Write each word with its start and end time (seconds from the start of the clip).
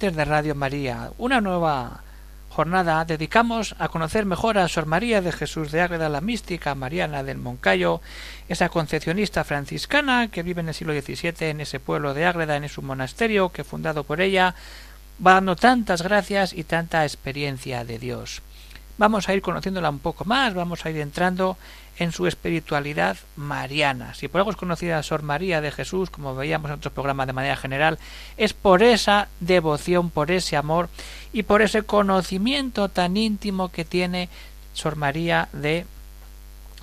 De 0.00 0.24
Radio 0.24 0.54
María, 0.54 1.10
una 1.18 1.42
nueva 1.42 2.00
jornada 2.48 3.04
dedicamos 3.04 3.76
a 3.78 3.88
conocer 3.88 4.24
mejor 4.24 4.56
a 4.56 4.66
Sor 4.66 4.86
María 4.86 5.20
de 5.20 5.30
Jesús 5.30 5.70
de 5.72 5.82
Ágreda, 5.82 6.08
la 6.08 6.22
mística 6.22 6.74
mariana 6.74 7.22
del 7.22 7.36
Moncayo, 7.36 8.00
esa 8.48 8.70
concepcionista 8.70 9.44
franciscana 9.44 10.28
que 10.28 10.42
vive 10.42 10.62
en 10.62 10.68
el 10.68 10.74
siglo 10.74 10.94
XVII 10.94 11.50
en 11.50 11.60
ese 11.60 11.80
pueblo 11.80 12.14
de 12.14 12.24
Ágreda, 12.24 12.56
en 12.56 12.70
su 12.70 12.80
monasterio 12.80 13.50
que 13.50 13.62
fundado 13.62 14.02
por 14.04 14.22
ella, 14.22 14.54
va 15.24 15.34
dando 15.34 15.54
tantas 15.54 16.00
gracias 16.00 16.54
y 16.54 16.64
tanta 16.64 17.04
experiencia 17.04 17.84
de 17.84 17.98
Dios. 17.98 18.40
Vamos 18.96 19.28
a 19.28 19.34
ir 19.34 19.42
conociéndola 19.42 19.90
un 19.90 19.98
poco 19.98 20.24
más, 20.24 20.54
vamos 20.54 20.86
a 20.86 20.90
ir 20.90 20.96
entrando 20.96 21.58
en 22.00 22.12
su 22.12 22.26
espiritualidad 22.26 23.18
mariana. 23.36 24.14
Si 24.14 24.26
por 24.26 24.40
algo 24.40 24.50
es 24.50 24.56
conocida 24.56 24.98
a 24.98 25.02
Sor 25.02 25.22
María 25.22 25.60
de 25.60 25.70
Jesús, 25.70 26.08
como 26.08 26.34
veíamos 26.34 26.70
en 26.70 26.78
otros 26.78 26.94
programas 26.94 27.26
de 27.26 27.34
manera 27.34 27.56
general, 27.56 27.98
es 28.38 28.54
por 28.54 28.82
esa 28.82 29.28
devoción, 29.38 30.08
por 30.08 30.30
ese 30.30 30.56
amor 30.56 30.88
y 31.34 31.42
por 31.42 31.60
ese 31.60 31.82
conocimiento 31.82 32.88
tan 32.88 33.18
íntimo 33.18 33.70
que 33.70 33.84
tiene 33.84 34.30
Sor 34.72 34.96
María 34.96 35.50
de 35.52 35.84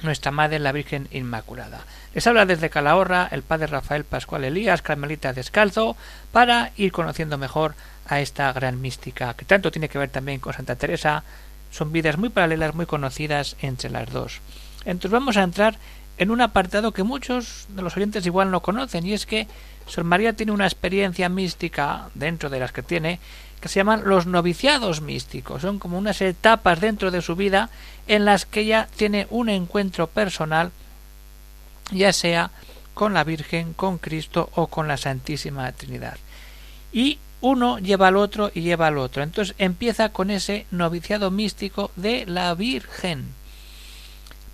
nuestra 0.04 0.32
Madre 0.32 0.60
la 0.60 0.72
Virgen 0.72 1.08
Inmaculada. 1.10 1.82
Les 2.14 2.28
habla 2.28 2.46
desde 2.46 2.70
Calahorra 2.70 3.28
el 3.32 3.42
Padre 3.42 3.66
Rafael 3.66 4.04
Pascual 4.04 4.44
Elías, 4.44 4.84
Carmelita 4.84 5.34
Descalzo, 5.34 5.98
para 6.32 6.72
ir 6.78 6.92
conociendo 6.92 7.40
mejor 7.40 7.74
a 8.06 8.22
esta 8.22 8.54
gran 8.54 8.80
mística, 8.80 9.34
que 9.34 9.46
tanto 9.46 9.72
tiene 9.72 9.90
que 9.90 9.98
ver 9.98 10.10
también 10.10 10.40
con 10.40 10.54
Santa 10.54 10.76
Teresa. 10.76 11.24
Son 11.72 11.92
vidas 11.92 12.20
muy 12.20 12.30
paralelas, 12.30 12.76
muy 12.76 12.86
conocidas 12.86 13.56
entre 13.62 13.90
las 13.90 14.12
dos. 14.12 14.42
Entonces 14.88 15.12
vamos 15.12 15.38
a 15.38 15.44
entrar 15.44 15.78
en 16.18 16.32
un 16.32 16.42
apartado 16.42 16.94
que 16.94 17.04
muchos 17.04 17.68
de 17.70 17.82
los 17.82 17.96
oyentes 17.96 18.26
igual 18.26 18.50
no 18.50 18.62
conocen 18.62 19.06
y 19.06 19.14
es 19.14 19.26
que 19.26 19.48
Sor 19.86 20.06
María 20.06 20.34
tiene 20.34 20.54
una 20.54 20.66
experiencia 20.66 21.30
mística 21.30 22.10
dentro 22.16 22.50
de 22.50 22.60
las 22.60 22.72
que 22.72 22.82
tiene 22.82 23.20
que 23.60 23.70
se 23.70 23.80
llaman 23.80 24.04
los 24.06 24.28
noviciados 24.28 25.02
místicos. 25.02 25.64
Son 25.64 25.80
como 25.80 25.98
unas 25.98 26.22
etapas 26.22 26.80
dentro 26.80 27.12
de 27.12 27.22
su 27.22 27.36
vida 27.36 27.70
en 28.08 28.24
las 28.24 28.46
que 28.46 28.62
ella 28.62 28.88
tiene 28.96 29.28
un 29.30 29.50
encuentro 29.50 30.08
personal 30.08 30.72
ya 31.92 32.14
sea 32.14 32.52
con 32.94 33.14
la 33.14 33.24
Virgen, 33.24 33.74
con 33.74 33.98
Cristo 33.98 34.50
o 34.56 34.68
con 34.68 34.88
la 34.88 34.98
Santísima 34.98 35.72
Trinidad. 35.72 36.18
Y 36.92 37.20
uno 37.42 37.78
lleva 37.80 38.08
al 38.08 38.18
otro 38.18 38.52
y 38.54 38.62
lleva 38.62 38.88
al 38.88 38.98
otro. 38.98 39.22
Entonces 39.22 39.56
empieza 39.58 40.10
con 40.10 40.32
ese 40.32 40.66
noviciado 40.72 41.30
místico 41.30 41.92
de 41.96 42.26
la 42.26 42.54
Virgen 42.56 43.26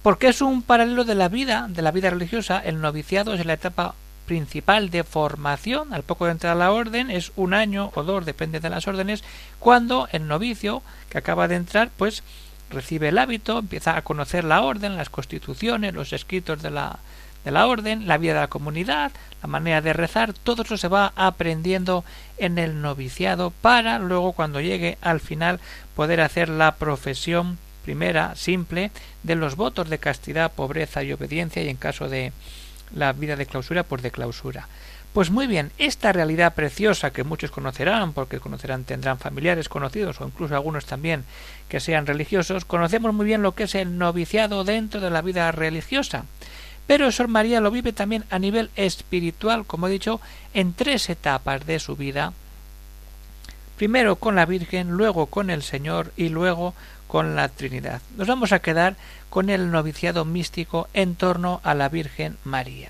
porque 0.04 0.28
es 0.28 0.42
un 0.42 0.62
paralelo 0.62 1.06
de 1.06 1.16
la 1.16 1.30
vida, 1.30 1.68
de 1.70 1.82
la 1.82 1.92
vida 1.92 2.10
religiosa. 2.10 2.60
El 2.60 2.82
noviciado 2.82 3.34
es 3.34 3.46
la 3.46 3.54
etapa 3.54 3.96
principal 4.28 4.90
de 4.90 5.04
formación. 5.04 5.94
Al 5.94 6.04
poco 6.04 6.26
de 6.26 6.32
entrar 6.32 6.54
a 6.54 6.60
la 6.60 6.72
orden 6.72 7.10
es 7.10 7.32
un 7.38 7.54
año 7.54 7.92
o 7.96 8.04
dos, 8.04 8.26
depende 8.26 8.60
de 8.60 8.70
las 8.70 8.88
órdenes, 8.88 9.24
cuando 9.60 10.08
el 10.12 10.28
novicio 10.28 10.84
que 11.10 11.18
acaba 11.18 11.48
de 11.48 11.56
entrar, 11.56 11.90
pues 11.98 12.22
recibe 12.70 13.10
el 13.10 13.18
hábito, 13.18 13.60
empieza 13.60 13.96
a 13.96 14.02
conocer 14.02 14.44
la 14.44 14.62
orden, 14.62 14.98
las 14.98 15.10
constituciones, 15.10 15.94
los 15.94 16.12
escritos 16.12 16.62
de 16.62 16.72
la, 16.72 17.00
de 17.46 17.52
la 17.52 17.66
orden, 17.68 18.08
la 18.08 18.18
vida 18.18 18.34
de 18.34 18.40
la 18.42 18.48
comunidad, 18.48 19.12
la 19.42 19.48
manera 19.48 19.82
de 19.82 19.94
rezar, 19.94 20.34
todo 20.34 20.64
eso 20.64 20.76
se 20.76 20.88
va 20.88 21.14
aprendiendo 21.16 22.04
en 22.38 22.58
el 22.58 22.82
noviciado 22.82 23.52
para 23.62 24.00
luego 24.00 24.34
cuando 24.34 24.60
llegue 24.60 24.98
al 25.02 25.20
final 25.20 25.60
poder 25.96 26.20
hacer 26.20 26.50
la 26.50 26.76
profesión 26.76 27.58
primera, 27.84 28.36
simple, 28.36 28.92
de 29.24 29.36
los 29.36 29.56
votos 29.56 29.90
de 29.90 30.00
castidad, 30.00 30.52
pobreza 30.52 31.04
y 31.04 31.14
obediencia 31.14 31.64
y 31.64 31.70
en 31.70 31.78
caso 31.78 32.10
de 32.10 32.32
la 32.96 33.14
vida 33.14 33.36
de 33.36 33.46
clausura, 33.46 33.84
pues 33.84 34.02
de 34.02 34.12
clausura. 34.12 34.68
Pues 35.14 35.30
muy 35.30 35.46
bien, 35.46 35.72
esta 35.78 36.12
realidad 36.12 36.56
preciosa 36.56 37.12
que 37.12 37.24
muchos 37.24 37.52
conocerán, 37.52 38.14
porque 38.14 38.40
conocerán, 38.40 38.84
tendrán 38.84 39.20
familiares 39.20 39.70
conocidos 39.70 40.20
o 40.20 40.26
incluso 40.26 40.56
algunos 40.56 40.86
también 40.86 41.24
que 41.70 41.80
sean 41.80 42.08
religiosos, 42.08 42.66
conocemos 42.66 43.14
muy 43.14 43.28
bien 43.28 43.44
lo 43.44 43.54
que 43.54 43.64
es 43.64 43.76
el 43.76 44.00
noviciado 44.00 44.64
dentro 44.64 45.02
de 45.02 45.12
la 45.12 45.22
vida 45.22 45.52
religiosa. 45.52 46.26
Pero 46.88 47.12
Sor 47.12 47.28
María 47.28 47.62
lo 47.62 47.70
vive 47.70 47.94
también 47.94 48.26
a 48.32 48.40
nivel 48.40 48.72
espiritual, 48.76 49.66
como 49.66 49.88
he 49.88 49.92
dicho, 49.92 50.20
en 50.56 50.74
tres 50.74 51.10
etapas 51.12 51.66
de 51.68 51.80
su 51.80 51.96
vida. 51.96 52.34
Primero 53.78 54.16
con 54.16 54.36
la 54.36 54.48
Virgen, 54.48 54.92
luego 54.92 55.28
con 55.28 55.52
el 55.52 55.62
Señor 55.62 56.12
y 56.18 56.30
luego 56.30 56.74
con 57.14 57.36
la 57.36 57.48
Trinidad. 57.48 58.02
Nos 58.18 58.28
vamos 58.28 58.54
a 58.54 58.60
quedar 58.64 58.96
con 59.30 59.52
el 59.52 59.70
noviciado 59.70 60.26
místico 60.26 60.88
en 60.96 61.14
torno 61.14 61.62
a 61.64 61.76
la 61.76 61.88
Virgen 61.88 62.38
María. 62.44 62.90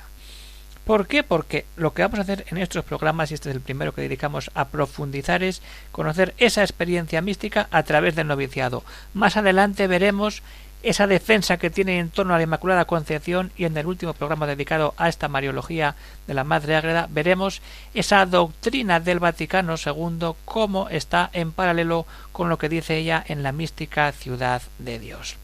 ¿Por 0.85 1.07
qué? 1.07 1.23
Porque 1.23 1.65
lo 1.75 1.93
que 1.93 2.03
vamos 2.03 2.19
a 2.19 2.21
hacer 2.21 2.45
en 2.47 2.57
estos 2.57 2.85
programas, 2.85 3.31
y 3.31 3.33
este 3.33 3.49
es 3.49 3.55
el 3.57 3.61
primero 3.61 3.93
que 3.93 4.03
dedicamos 4.03 4.49
a 4.53 4.69
profundizar, 4.69 5.43
es 5.43 5.61
conocer 5.91 6.33
esa 6.37 6.61
experiencia 6.61 7.21
mística 7.21 7.67
a 7.69 7.83
través 7.83 8.15
del 8.15 8.27
noviciado. 8.27 8.85
Más 9.13 9.35
adelante 9.35 9.87
veremos 9.87 10.41
esa 10.83 11.07
defensa 11.07 11.57
que 11.57 11.69
tiene 11.69 11.97
en 11.97 12.09
torno 12.09 12.33
a 12.33 12.37
la 12.37 12.43
Inmaculada 12.43 12.85
Concepción 12.85 13.51
y 13.55 13.63
en 13.63 13.75
el 13.77 13.87
último 13.87 14.13
programa 14.13 14.45
dedicado 14.45 14.93
a 14.97 15.07
esta 15.07 15.29
Mariología 15.29 15.95
de 16.27 16.33
la 16.33 16.43
Madre 16.43 16.75
Ágreda 16.75 17.07
veremos 17.09 17.61
esa 17.93 18.25
doctrina 18.25 18.99
del 18.99 19.19
Vaticano 19.19 19.75
II 19.83 20.33
cómo 20.43 20.89
está 20.89 21.29
en 21.31 21.53
paralelo 21.53 22.05
con 22.33 22.49
lo 22.49 22.57
que 22.57 22.67
dice 22.67 22.97
ella 22.97 23.23
en 23.25 23.43
la 23.43 23.53
mística 23.53 24.11
ciudad 24.11 24.61
de 24.77 24.99
Dios. 24.99 25.37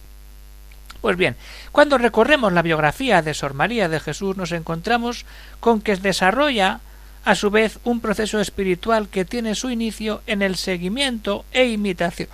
Pues 0.99 1.15
bien, 1.15 1.37
cuando 1.71 1.97
recorremos 1.97 2.51
la 2.51 2.61
biografía 2.61 3.21
de 3.21 3.33
Sor 3.33 3.53
María 3.53 3.87
de 3.87 4.01
Jesús 4.01 4.35
nos 4.35 4.51
encontramos 4.51 5.25
con 5.61 5.79
que 5.79 5.95
desarrolla 5.95 6.81
a 7.23 7.35
su 7.35 7.49
vez 7.49 7.79
un 7.85 8.01
proceso 8.01 8.41
espiritual 8.41 9.07
que 9.07 9.23
tiene 9.23 9.55
su 9.55 9.69
inicio 9.69 10.21
en 10.27 10.41
el 10.41 10.57
seguimiento 10.57 11.45
e 11.53 11.67
imitación 11.67 12.27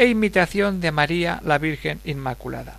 e 0.00 0.06
imitación 0.06 0.80
de 0.80 0.92
María 0.92 1.42
la 1.44 1.58
Virgen 1.58 2.00
Inmaculada. 2.06 2.78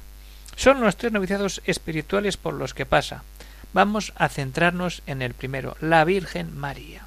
Son 0.56 0.82
los 0.82 0.98
tres 0.98 1.12
noviciados 1.12 1.62
espirituales 1.66 2.36
por 2.36 2.56
los 2.56 2.74
que 2.74 2.88
pasa. 2.88 3.22
Vamos 3.74 4.12
a 4.16 4.28
centrarnos 4.28 5.04
en 5.06 5.22
el 5.22 5.36
primero, 5.36 5.78
la 5.82 6.04
Virgen 6.04 6.58
María. 6.58 7.06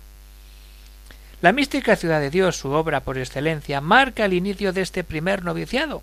La 1.42 1.50
mística 1.50 1.96
ciudad 1.96 2.20
de 2.20 2.30
Dios, 2.30 2.56
su 2.56 2.70
obra 2.70 3.00
por 3.00 3.18
excelencia, 3.18 3.80
marca 3.80 4.24
el 4.24 4.34
inicio 4.34 4.72
de 4.72 4.82
este 4.82 5.02
primer 5.02 5.42
noviciado. 5.42 6.00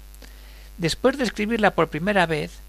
Después 0.77 1.17
de 1.17 1.23
escribirla 1.23 1.71
por 1.71 1.87
primera 1.87 2.25
vez, 2.25 2.59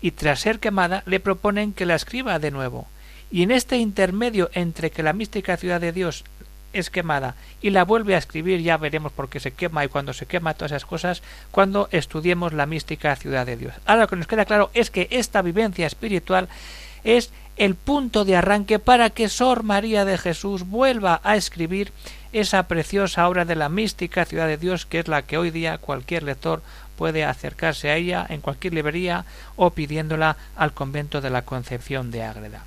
y 0.00 0.10
tras 0.10 0.40
ser 0.40 0.58
quemada, 0.58 1.04
le 1.06 1.20
proponen 1.20 1.72
que 1.72 1.86
la 1.86 1.94
escriba 1.94 2.40
de 2.40 2.50
nuevo. 2.50 2.88
Y 3.30 3.44
en 3.44 3.52
este 3.52 3.76
intermedio 3.76 4.50
entre 4.54 4.90
que 4.90 5.04
la 5.04 5.12
mística 5.12 5.56
ciudad 5.56 5.80
de 5.80 5.92
Dios 5.92 6.24
es 6.72 6.90
quemada 6.90 7.34
y 7.60 7.70
la 7.70 7.84
vuelve 7.84 8.14
a 8.14 8.18
escribir, 8.18 8.60
ya 8.60 8.76
veremos 8.76 9.12
por 9.12 9.28
qué 9.28 9.40
se 9.40 9.52
quema 9.52 9.84
y 9.84 9.88
cuando 9.88 10.12
se 10.12 10.26
quema 10.26 10.54
todas 10.54 10.72
esas 10.72 10.84
cosas, 10.84 11.22
cuando 11.50 11.88
estudiemos 11.92 12.52
la 12.52 12.66
mística 12.66 13.14
ciudad 13.16 13.46
de 13.46 13.56
Dios. 13.56 13.74
Ahora 13.86 14.02
lo 14.02 14.08
que 14.08 14.16
nos 14.16 14.26
queda 14.26 14.44
claro 14.44 14.70
es 14.74 14.90
que 14.90 15.08
esta 15.10 15.42
vivencia 15.42 15.86
espiritual 15.86 16.48
es 17.04 17.32
el 17.56 17.74
punto 17.74 18.24
de 18.24 18.36
arranque 18.36 18.78
para 18.78 19.10
que 19.10 19.28
Sor 19.28 19.64
María 19.64 20.04
de 20.04 20.18
Jesús 20.18 20.64
vuelva 20.64 21.20
a 21.24 21.36
escribir 21.36 21.92
esa 22.32 22.64
preciosa 22.68 23.28
obra 23.28 23.44
de 23.44 23.56
la 23.56 23.68
mística 23.68 24.24
ciudad 24.24 24.46
de 24.46 24.58
Dios, 24.58 24.86
que 24.86 25.00
es 25.00 25.08
la 25.08 25.22
que 25.22 25.38
hoy 25.38 25.50
día 25.50 25.78
cualquier 25.78 26.22
lector 26.22 26.62
puede 26.96 27.24
acercarse 27.24 27.90
a 27.90 27.96
ella 27.96 28.26
en 28.28 28.40
cualquier 28.40 28.74
librería 28.74 29.24
o 29.56 29.70
pidiéndola 29.70 30.36
al 30.56 30.72
convento 30.72 31.20
de 31.20 31.30
la 31.30 31.42
Concepción 31.42 32.10
de 32.10 32.22
Ágreda. 32.24 32.64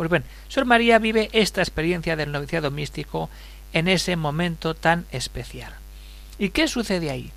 Pues 0.00 0.08
bien, 0.08 0.24
Sor 0.48 0.64
María 0.64 0.98
vive 0.98 1.28
esta 1.34 1.60
experiencia 1.60 2.16
del 2.16 2.32
noviciado 2.32 2.70
místico 2.70 3.28
en 3.74 3.86
ese 3.86 4.16
momento 4.16 4.72
tan 4.72 5.04
especial. 5.12 5.74
¿Y 6.38 6.48
qué 6.48 6.68
sucede 6.68 7.10
ahí? 7.10 7.30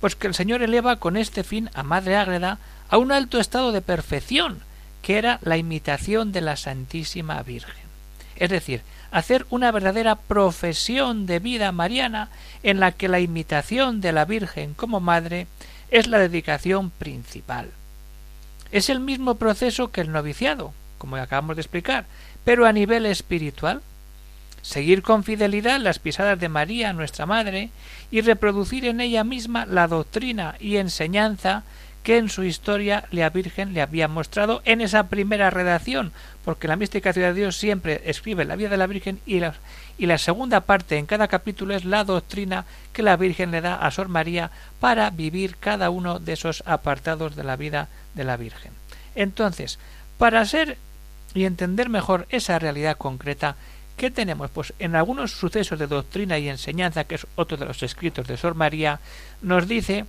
Pues 0.00 0.16
que 0.16 0.26
el 0.26 0.34
Señor 0.34 0.60
eleva 0.60 0.96
con 0.96 1.16
este 1.16 1.44
fin 1.44 1.70
a 1.72 1.84
Madre 1.84 2.16
Ágreda 2.16 2.58
a 2.88 2.98
un 2.98 3.12
alto 3.12 3.38
estado 3.38 3.70
de 3.70 3.80
perfección, 3.80 4.58
que 5.02 5.18
era 5.18 5.38
la 5.42 5.56
imitación 5.56 6.32
de 6.32 6.40
la 6.40 6.56
Santísima 6.56 7.40
Virgen. 7.44 7.84
Es 8.34 8.50
decir, 8.50 8.82
hacer 9.12 9.46
una 9.48 9.70
verdadera 9.70 10.16
profesión 10.16 11.26
de 11.26 11.38
vida 11.38 11.70
mariana 11.70 12.28
en 12.64 12.80
la 12.80 12.90
que 12.90 13.06
la 13.06 13.20
imitación 13.20 14.00
de 14.00 14.10
la 14.10 14.24
Virgen 14.24 14.74
como 14.74 14.98
Madre 14.98 15.46
es 15.92 16.08
la 16.08 16.18
dedicación 16.18 16.90
principal. 16.90 17.70
Es 18.72 18.90
el 18.90 18.98
mismo 18.98 19.36
proceso 19.36 19.92
que 19.92 20.00
el 20.00 20.10
noviciado, 20.10 20.74
como 21.00 21.16
acabamos 21.16 21.56
de 21.56 21.62
explicar, 21.62 22.04
pero 22.44 22.66
a 22.66 22.72
nivel 22.72 23.06
espiritual. 23.06 23.80
seguir 24.62 25.00
con 25.00 25.24
fidelidad 25.24 25.80
las 25.80 25.98
pisadas 25.98 26.38
de 26.38 26.50
María, 26.50 26.92
nuestra 26.92 27.24
Madre, 27.24 27.70
y 28.10 28.20
reproducir 28.20 28.84
en 28.84 29.00
ella 29.00 29.24
misma 29.24 29.64
la 29.64 29.88
doctrina 29.88 30.54
y 30.60 30.76
enseñanza 30.76 31.64
que 32.02 32.16
en 32.16 32.28
su 32.28 32.44
historia 32.44 33.04
la 33.10 33.30
Virgen 33.30 33.74
le 33.74 33.82
había 33.82 34.08
mostrado 34.08 34.62
en 34.64 34.80
esa 34.80 35.08
primera 35.08 35.50
redacción, 35.50 36.12
porque 36.44 36.68
la 36.68 36.76
mística 36.76 37.12
ciudad 37.12 37.28
de 37.28 37.40
Dios 37.40 37.56
siempre 37.56 38.02
escribe 38.04 38.44
la 38.44 38.56
vida 38.56 38.70
de 38.70 38.76
la 38.76 38.86
Virgen 38.86 39.20
y 39.26 39.40
la, 39.40 40.18
segunda 40.18 40.60
parte 40.60 40.96
en 40.96 41.06
cada 41.06 41.28
capítulo 41.28 41.74
es 41.74 41.84
la 41.84 42.04
doctrina 42.04 42.64
que 42.92 43.02
la 43.02 43.16
Virgen 43.16 43.50
le 43.50 43.60
da 43.60 43.76
a 43.76 43.90
Sor 43.90 44.08
María 44.08 44.50
para 44.78 45.10
vivir 45.10 45.56
cada 45.56 45.90
uno 45.90 46.18
de 46.18 46.32
esos 46.32 46.62
apartados 46.66 47.36
de 47.36 47.44
la 47.44 47.56
vida 47.56 47.88
de 48.14 48.24
la 48.24 48.36
Virgen. 48.36 48.72
Entonces, 49.14 49.78
para 50.16 50.44
ser 50.46 50.78
y 51.34 51.44
entender 51.44 51.88
mejor 51.88 52.26
esa 52.30 52.58
realidad 52.58 52.96
concreta, 52.96 53.56
¿qué 53.96 54.10
tenemos? 54.10 54.50
Pues 54.50 54.72
en 54.78 54.96
algunos 54.96 55.32
sucesos 55.32 55.78
de 55.78 55.86
doctrina 55.86 56.38
y 56.38 56.48
enseñanza, 56.48 57.04
que 57.04 57.16
es 57.16 57.26
otro 57.36 57.56
de 57.56 57.66
los 57.66 57.82
escritos 57.82 58.26
de 58.26 58.36
Sor 58.36 58.54
María, 58.54 59.00
nos 59.42 59.68
dice 59.68 60.06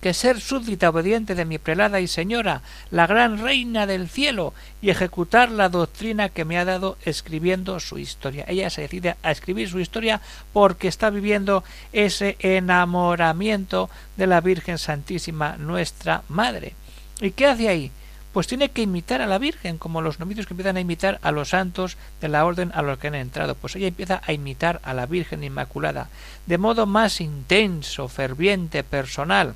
que 0.00 0.14
ser 0.14 0.40
súbdita 0.40 0.90
obediente 0.90 1.34
de 1.34 1.44
mi 1.44 1.58
prelada 1.58 2.00
y 2.00 2.06
señora, 2.06 2.62
la 2.90 3.06
gran 3.06 3.38
reina 3.38 3.86
del 3.86 4.08
cielo, 4.08 4.52
y 4.82 4.90
ejecutar 4.90 5.50
la 5.50 5.68
doctrina 5.68 6.28
que 6.28 6.44
me 6.44 6.58
ha 6.58 6.64
dado 6.64 6.96
escribiendo 7.04 7.80
su 7.80 7.98
historia. 7.98 8.44
Ella 8.46 8.70
se 8.70 8.82
decide 8.82 9.16
a 9.22 9.30
escribir 9.30 9.68
su 9.68 9.80
historia 9.80 10.20
porque 10.52 10.88
está 10.88 11.10
viviendo 11.10 11.64
ese 11.92 12.36
enamoramiento 12.40 13.88
de 14.16 14.26
la 14.26 14.40
Virgen 14.40 14.78
Santísima, 14.78 15.56
nuestra 15.56 16.22
Madre. 16.28 16.74
¿Y 17.20 17.30
qué 17.30 17.46
hace 17.46 17.68
ahí? 17.68 17.90
Pues 18.36 18.48
tiene 18.48 18.68
que 18.68 18.82
imitar 18.82 19.22
a 19.22 19.26
la 19.26 19.38
Virgen, 19.38 19.78
como 19.78 20.02
los 20.02 20.20
novicios 20.20 20.46
que 20.46 20.52
empiezan 20.52 20.76
a 20.76 20.80
imitar 20.80 21.18
a 21.22 21.30
los 21.30 21.48
santos 21.48 21.96
de 22.20 22.28
la 22.28 22.44
orden 22.44 22.70
a 22.74 22.82
los 22.82 22.98
que 22.98 23.06
han 23.06 23.14
entrado. 23.14 23.54
Pues 23.54 23.76
ella 23.76 23.86
empieza 23.86 24.20
a 24.26 24.34
imitar 24.34 24.78
a 24.84 24.92
la 24.92 25.06
Virgen 25.06 25.42
Inmaculada, 25.42 26.10
de 26.44 26.58
modo 26.58 26.84
más 26.84 27.22
intenso, 27.22 28.08
ferviente, 28.08 28.84
personal 28.84 29.54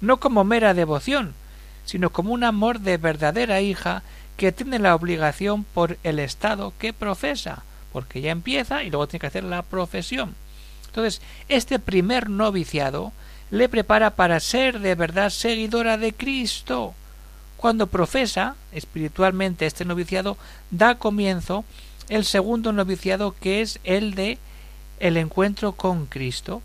no 0.00 0.16
como 0.16 0.42
mera 0.42 0.74
devoción, 0.74 1.32
sino 1.84 2.10
como 2.10 2.32
un 2.32 2.42
amor 2.42 2.80
de 2.80 2.96
verdadera 2.96 3.60
hija 3.60 4.02
que 4.36 4.50
tiene 4.50 4.80
la 4.80 4.96
obligación 4.96 5.62
por 5.62 5.96
el 6.02 6.18
estado 6.18 6.72
que 6.76 6.92
profesa, 6.92 7.62
porque 7.92 8.20
ya 8.20 8.32
empieza 8.32 8.82
y 8.82 8.90
luego 8.90 9.06
tiene 9.06 9.20
que 9.20 9.26
hacer 9.28 9.44
la 9.44 9.62
profesión. 9.62 10.34
Entonces, 10.86 11.22
este 11.48 11.78
primer 11.78 12.28
noviciado 12.28 13.12
le 13.52 13.68
prepara 13.68 14.10
para 14.16 14.40
ser 14.40 14.80
de 14.80 14.96
verdad 14.96 15.30
seguidora 15.30 15.98
de 15.98 16.12
Cristo. 16.12 16.96
Cuando 17.58 17.88
profesa 17.88 18.54
espiritualmente 18.70 19.66
este 19.66 19.84
noviciado, 19.84 20.38
da 20.70 20.94
comienzo 20.94 21.64
el 22.08 22.24
segundo 22.24 22.72
noviciado 22.72 23.34
que 23.40 23.60
es 23.60 23.80
el 23.82 24.14
de 24.14 24.38
el 25.00 25.16
encuentro 25.16 25.72
con 25.72 26.06
Cristo. 26.06 26.62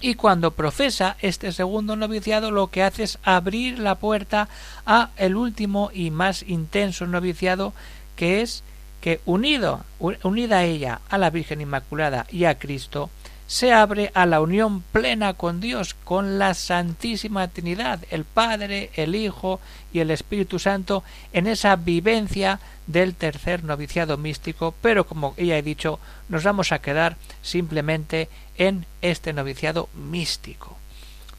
Y 0.00 0.14
cuando 0.14 0.52
profesa 0.52 1.18
este 1.20 1.52
segundo 1.52 1.94
noviciado 1.94 2.50
lo 2.50 2.68
que 2.68 2.82
hace 2.82 3.02
es 3.02 3.18
abrir 3.22 3.78
la 3.78 3.96
puerta 3.96 4.48
a 4.86 5.10
el 5.18 5.36
último 5.36 5.90
y 5.92 6.10
más 6.10 6.42
intenso 6.42 7.06
noviciado 7.06 7.74
que 8.16 8.40
es 8.40 8.64
que 9.02 9.20
unido 9.26 9.84
unida 10.22 10.64
ella 10.64 11.02
a 11.10 11.18
la 11.18 11.28
Virgen 11.28 11.60
Inmaculada 11.60 12.26
y 12.30 12.46
a 12.46 12.58
Cristo 12.58 13.10
se 13.46 13.72
abre 13.72 14.10
a 14.14 14.26
la 14.26 14.40
unión 14.40 14.82
plena 14.82 15.34
con 15.34 15.60
Dios, 15.60 15.94
con 15.94 16.38
la 16.38 16.54
Santísima 16.54 17.48
Trinidad, 17.48 18.00
el 18.10 18.24
Padre, 18.24 18.90
el 18.94 19.14
Hijo 19.14 19.60
y 19.92 20.00
el 20.00 20.10
Espíritu 20.10 20.58
Santo, 20.58 21.04
en 21.32 21.46
esa 21.46 21.76
vivencia 21.76 22.60
del 22.86 23.14
tercer 23.14 23.64
noviciado 23.64 24.16
místico, 24.16 24.74
pero 24.80 25.06
como 25.06 25.34
ya 25.36 25.56
he 25.56 25.62
dicho, 25.62 26.00
nos 26.28 26.44
vamos 26.44 26.72
a 26.72 26.80
quedar 26.80 27.16
simplemente 27.42 28.28
en 28.56 28.86
este 29.02 29.32
noviciado 29.32 29.88
místico. 29.94 30.76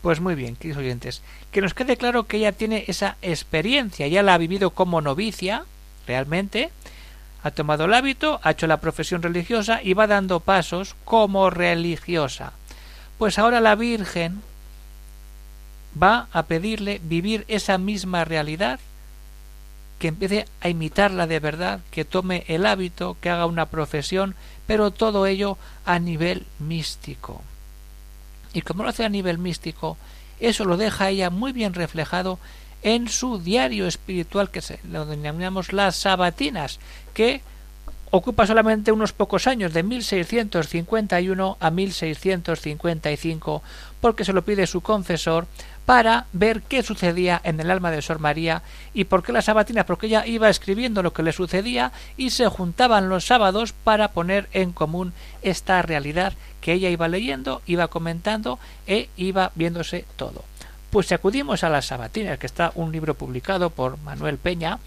Pues 0.02 0.20
muy 0.20 0.36
bien, 0.36 0.56
queridos 0.56 0.80
oyentes, 0.80 1.22
que 1.52 1.62
nos 1.62 1.74
quede 1.74 1.98
claro 1.98 2.24
que 2.24 2.38
ella 2.38 2.52
tiene 2.52 2.86
esa 2.88 3.18
experiencia, 3.22 4.08
ya 4.08 4.22
la 4.22 4.34
ha 4.34 4.38
vivido 4.38 4.72
como 4.72 5.02
novicia, 5.02 5.64
realmente, 6.06 6.72
ha 7.44 7.52
tomado 7.52 7.86
el 7.86 7.94
hábito, 7.94 8.40
ha 8.42 8.52
hecho 8.52 8.68
la 8.68 8.80
profesión 8.80 9.22
religiosa 9.22 9.82
y 9.84 9.94
va 9.94 10.08
dando 10.08 10.40
pasos 10.40 10.96
como 11.04 11.50
religiosa. 11.50 12.54
Pues 13.18 13.38
ahora 13.38 13.60
la 13.60 13.76
Virgen 13.76 14.42
va 16.02 16.28
a 16.32 16.44
pedirle 16.44 17.02
vivir 17.04 17.46
esa 17.50 17.78
misma 17.78 18.24
realidad, 18.26 18.80
que 20.00 20.08
empiece 20.08 20.46
a 20.62 20.70
imitarla 20.70 21.28
de 21.28 21.40
verdad, 21.40 21.82
que 21.92 22.06
tome 22.06 22.46
el 22.48 22.66
hábito, 22.66 23.18
que 23.22 23.30
haga 23.30 23.46
una 23.46 23.68
profesión, 23.68 24.36
pero 24.66 24.92
todo 24.92 25.28
ello 25.28 25.58
a 25.86 26.00
nivel 26.00 26.46
místico. 26.60 27.42
Y 28.54 28.62
como 28.62 28.84
lo 28.84 28.90
hace 28.90 29.06
a 29.06 29.10
nivel 29.10 29.38
místico, 29.38 29.98
eso 30.40 30.66
lo 30.66 30.78
deja 30.78 31.10
ella 31.10 31.30
muy 31.30 31.52
bien 31.52 31.74
reflejado 31.74 32.40
en 32.84 33.08
su 33.08 33.40
diario 33.40 33.88
espiritual 33.88 34.52
que 34.52 34.62
se, 34.62 34.80
lo 34.90 35.06
denominamos 35.06 35.74
las 35.74 35.96
sabatinas, 35.96 36.80
que 37.14 37.42
ocupa 38.12 38.46
solamente 38.46 38.92
unos 38.92 39.12
pocos 39.12 39.48
años, 39.48 39.74
de 39.74 39.82
1651 39.82 41.58
a 41.60 41.72
1655, 41.72 43.64
porque 44.00 44.24
se 44.24 44.34
lo 44.34 44.44
pide 44.44 44.68
su 44.68 44.82
confesor 44.82 45.48
para 45.86 46.28
ver 46.32 46.62
qué 46.62 46.84
sucedía 46.84 47.42
en 47.44 47.60
el 47.60 47.72
alma 47.72 47.90
de 47.90 48.02
Sor 48.02 48.20
María 48.20 48.62
y 48.94 49.06
por 49.06 49.24
qué 49.24 49.32
las 49.32 49.46
sabatinas, 49.46 49.86
porque 49.86 50.06
ella 50.06 50.28
iba 50.28 50.50
escribiendo 50.50 51.02
lo 51.02 51.12
que 51.12 51.24
le 51.24 51.34
sucedía 51.34 51.92
y 52.16 52.30
se 52.30 52.48
juntaban 52.48 53.10
los 53.10 53.26
sábados 53.26 53.74
para 53.74 54.10
poner 54.10 54.48
en 54.54 54.74
común 54.74 55.14
esta 55.42 55.82
realidad 55.82 56.34
que 56.62 56.74
ella 56.74 56.90
iba 56.90 57.08
leyendo, 57.08 57.62
iba 57.66 57.88
comentando 57.88 58.60
e 58.86 59.10
iba 59.18 59.52
viéndose 59.56 60.06
todo. 60.16 60.46
Pues 60.94 61.08
si 61.08 61.14
acudimos 61.16 61.64
a 61.64 61.70
las 61.70 61.88
sabatinas, 61.88 62.38
que 62.38 62.46
está 62.46 62.72
un 62.76 62.92
libro 62.92 63.16
publicado 63.16 63.72
por 63.72 63.98
Manuel 64.02 64.38
Peña, 64.38 64.78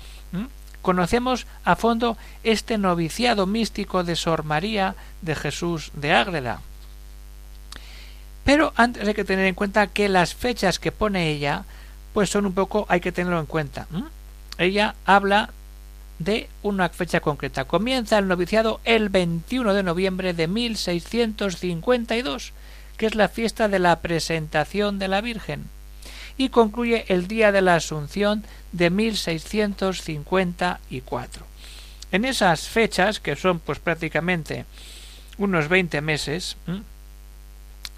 conocemos 0.80 1.48
a 1.64 1.74
fondo 1.74 2.16
este 2.44 2.78
noviciado 2.78 3.48
místico 3.48 4.04
de 4.04 4.14
Sor 4.14 4.44
María 4.44 4.94
de 5.22 5.34
Jesús 5.34 5.90
de 5.94 6.12
Ágreda. 6.12 6.60
Pero 8.44 8.72
antes 8.76 9.08
hay 9.08 9.14
que 9.14 9.24
tener 9.24 9.46
en 9.46 9.56
cuenta 9.56 9.88
que 9.88 10.08
las 10.08 10.36
fechas 10.36 10.78
que 10.78 10.92
pone 10.92 11.28
ella, 11.28 11.64
pues 12.14 12.30
son 12.30 12.46
un 12.46 12.52
poco, 12.52 12.86
hay 12.88 13.00
que 13.00 13.10
tenerlo 13.10 13.40
en 13.40 13.46
cuenta. 13.46 13.88
Ella 14.58 14.94
habla 15.06 15.50
de 16.20 16.48
una 16.62 16.88
fecha 16.88 17.18
concreta. 17.18 17.64
Comienza 17.64 18.16
el 18.16 18.28
noviciado 18.28 18.80
el 18.84 19.08
21 19.08 19.74
de 19.74 19.82
noviembre 19.82 20.34
de 20.34 20.46
1652, 20.46 22.52
que 22.96 23.06
es 23.06 23.16
la 23.16 23.26
fiesta 23.26 23.66
de 23.66 23.80
la 23.80 23.98
presentación 23.98 25.00
de 25.00 25.08
la 25.08 25.20
Virgen 25.20 25.74
y 26.36 26.50
concluye 26.50 27.06
el 27.08 27.28
día 27.28 27.52
de 27.52 27.62
la 27.62 27.76
Asunción 27.76 28.44
de 28.72 28.90
1654. 28.90 31.46
En 32.12 32.24
esas 32.24 32.68
fechas, 32.68 33.20
que 33.20 33.36
son 33.36 33.58
pues 33.58 33.78
prácticamente 33.78 34.64
unos 35.38 35.68
20 35.68 36.00
meses, 36.00 36.56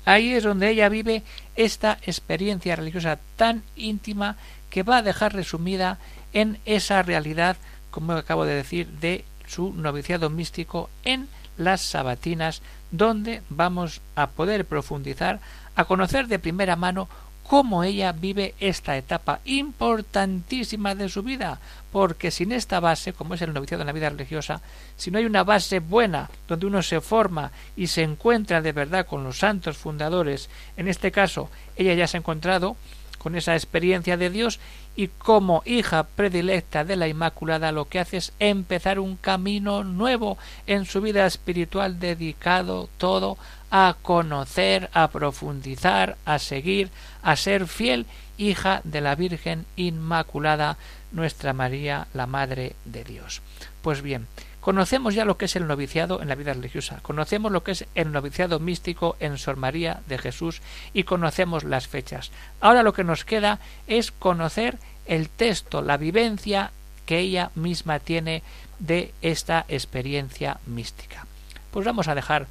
ahí 0.04 0.32
es 0.32 0.44
donde 0.44 0.70
ella 0.70 0.88
vive 0.88 1.22
esta 1.56 1.98
experiencia 2.02 2.76
religiosa 2.76 3.18
tan 3.36 3.62
íntima 3.76 4.36
que 4.70 4.82
va 4.82 4.98
a 4.98 5.02
dejar 5.02 5.34
resumida 5.34 5.98
en 6.32 6.58
esa 6.64 7.02
realidad, 7.02 7.56
como 7.90 8.12
acabo 8.12 8.44
de 8.44 8.54
decir, 8.54 8.88
de 8.88 9.24
su 9.46 9.72
noviciado 9.72 10.30
místico 10.30 10.90
en 11.04 11.28
las 11.56 11.80
sabatinas, 11.80 12.62
donde 12.90 13.42
vamos 13.50 14.00
a 14.14 14.28
poder 14.28 14.64
profundizar, 14.64 15.40
a 15.74 15.84
conocer 15.84 16.28
de 16.28 16.38
primera 16.38 16.76
mano 16.76 17.08
cómo 17.48 17.82
ella 17.82 18.12
vive 18.12 18.54
esta 18.60 18.98
etapa 18.98 19.40
importantísima 19.46 20.94
de 20.94 21.08
su 21.08 21.22
vida, 21.22 21.58
porque 21.90 22.30
sin 22.30 22.52
esta 22.52 22.78
base, 22.78 23.14
como 23.14 23.34
es 23.34 23.40
el 23.40 23.54
noviciado 23.54 23.82
en 23.82 23.86
la 23.86 23.94
vida 23.94 24.10
religiosa, 24.10 24.60
si 24.98 25.10
no 25.10 25.16
hay 25.16 25.24
una 25.24 25.44
base 25.44 25.80
buena 25.80 26.28
donde 26.46 26.66
uno 26.66 26.82
se 26.82 27.00
forma 27.00 27.50
y 27.74 27.86
se 27.86 28.02
encuentra 28.02 28.60
de 28.60 28.72
verdad 28.72 29.06
con 29.06 29.24
los 29.24 29.38
santos 29.38 29.78
fundadores, 29.78 30.50
en 30.76 30.88
este 30.88 31.10
caso 31.10 31.50
ella 31.76 31.94
ya 31.94 32.06
se 32.06 32.18
ha 32.18 32.20
encontrado 32.20 32.76
con 33.16 33.34
esa 33.34 33.54
experiencia 33.54 34.18
de 34.18 34.28
Dios 34.30 34.60
y 34.94 35.08
como 35.08 35.62
hija 35.64 36.04
predilecta 36.04 36.84
de 36.84 36.96
la 36.96 37.08
Inmaculada 37.08 37.72
lo 37.72 37.86
que 37.86 37.98
hace 37.98 38.18
es 38.18 38.32
empezar 38.38 38.98
un 38.98 39.16
camino 39.16 39.84
nuevo 39.84 40.38
en 40.66 40.84
su 40.84 41.00
vida 41.00 41.26
espiritual 41.26 41.98
dedicado 41.98 42.88
todo 42.98 43.38
a 43.70 43.96
conocer, 44.02 44.90
a 44.92 45.08
profundizar, 45.08 46.16
a 46.24 46.38
seguir, 46.38 46.90
a 47.22 47.36
ser 47.36 47.66
fiel 47.66 48.06
hija 48.38 48.80
de 48.84 49.00
la 49.00 49.14
Virgen 49.14 49.66
Inmaculada, 49.76 50.78
nuestra 51.12 51.52
María, 51.52 52.06
la 52.14 52.26
Madre 52.26 52.74
de 52.84 53.04
Dios. 53.04 53.42
Pues 53.82 54.02
bien, 54.02 54.26
conocemos 54.60 55.14
ya 55.14 55.24
lo 55.24 55.36
que 55.36 55.46
es 55.46 55.56
el 55.56 55.66
noviciado 55.66 56.22
en 56.22 56.28
la 56.28 56.34
vida 56.34 56.54
religiosa, 56.54 57.00
conocemos 57.02 57.52
lo 57.52 57.64
que 57.64 57.72
es 57.72 57.84
el 57.94 58.12
noviciado 58.12 58.60
místico 58.60 59.16
en 59.20 59.38
Sor 59.38 59.56
María 59.56 60.00
de 60.06 60.18
Jesús 60.18 60.62
y 60.92 61.04
conocemos 61.04 61.64
las 61.64 61.88
fechas. 61.88 62.30
Ahora 62.60 62.82
lo 62.82 62.92
que 62.92 63.04
nos 63.04 63.24
queda 63.24 63.58
es 63.86 64.12
conocer 64.12 64.78
el 65.06 65.28
texto, 65.28 65.82
la 65.82 65.96
vivencia 65.96 66.70
que 67.06 67.18
ella 67.18 67.50
misma 67.54 67.98
tiene 67.98 68.42
de 68.78 69.12
esta 69.22 69.64
experiencia 69.68 70.58
mística. 70.66 71.26
pues 71.70 71.84
vamos 71.84 72.08
a 72.08 72.14
dejar 72.14 72.46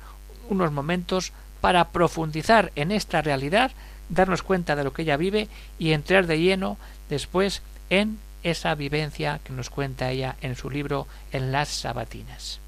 unos 0.50 0.72
momentos 0.72 1.32
para 1.62 1.89
profundizar 1.89 2.72
en 2.75 2.92
esta 2.92 3.22
realidad, 3.22 3.72
darnos 4.10 4.44
cuenta 4.44 4.75
de 4.75 4.84
lo 4.84 4.94
que 4.94 5.01
ella 5.01 5.18
vive 5.18 5.48
y 5.80 5.92
entrar 5.92 6.27
de 6.27 6.39
lleno 6.39 6.77
después 7.10 7.62
en 7.89 8.20
esa 8.44 8.75
vivencia 8.75 9.39
que 9.44 9.54
nos 9.54 9.70
cuenta 9.70 10.12
ella 10.12 10.36
en 10.42 10.56
su 10.56 10.70
libro 10.70 11.08
En 11.32 11.51
las 11.51 11.70
Sabatinas. 11.70 12.60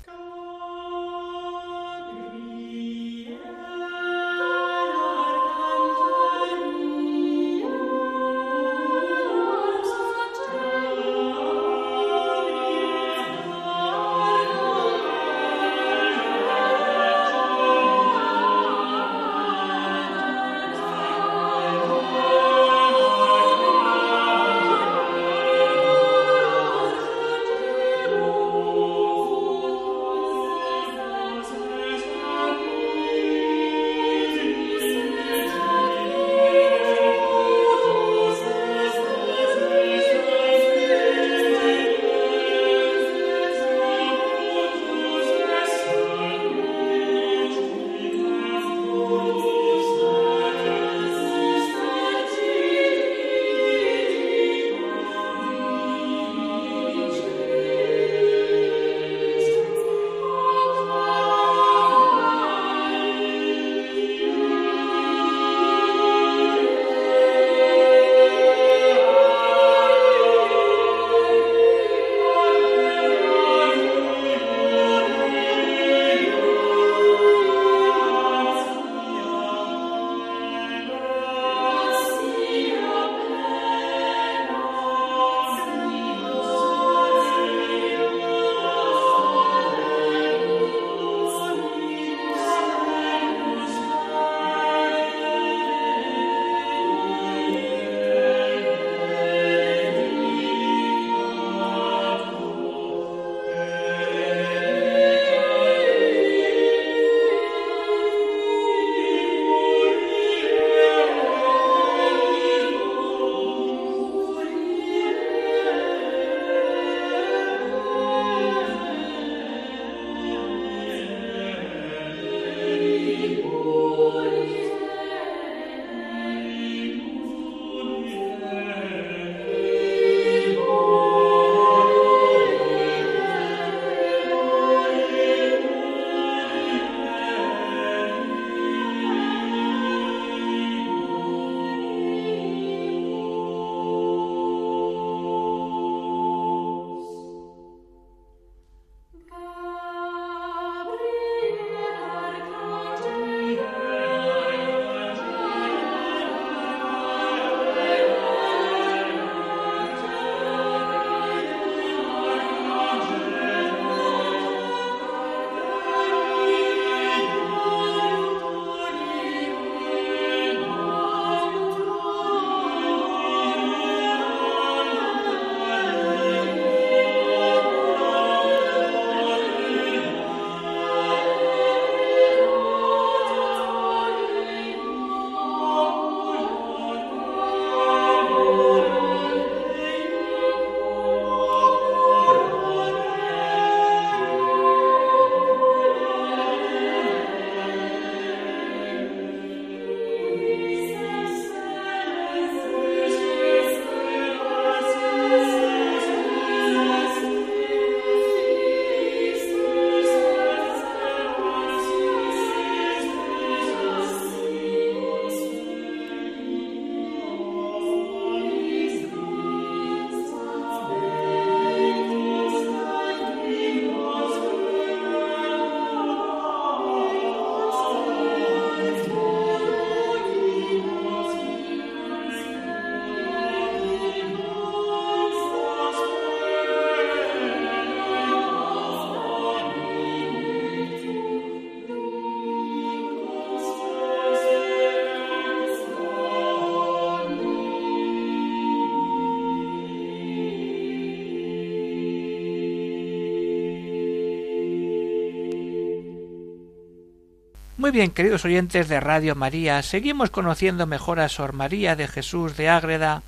Muy 257.79 257.91
bien, 257.91 258.11
queridos 258.11 258.43
oyentes 258.43 258.89
de 258.89 258.99
Radio 258.99 259.35
María, 259.35 259.81
seguimos 259.83 260.31
conociendo 260.31 260.85
mejor 260.85 261.21
a 261.21 261.29
Sor 261.29 261.53
María 261.53 261.95
de 261.95 262.09
Jesús 262.09 262.57
de 262.57 262.67
Ágreda 262.67 263.23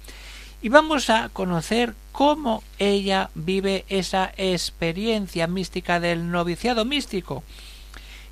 y 0.62 0.68
vamos 0.68 1.10
a 1.10 1.30
conocer 1.30 1.94
cómo 2.12 2.62
ella 2.78 3.30
vive 3.34 3.86
esa 3.88 4.34
experiencia 4.36 5.48
mística 5.48 6.02
del 6.02 6.32
noviciado 6.32 6.84
místico 6.84 7.46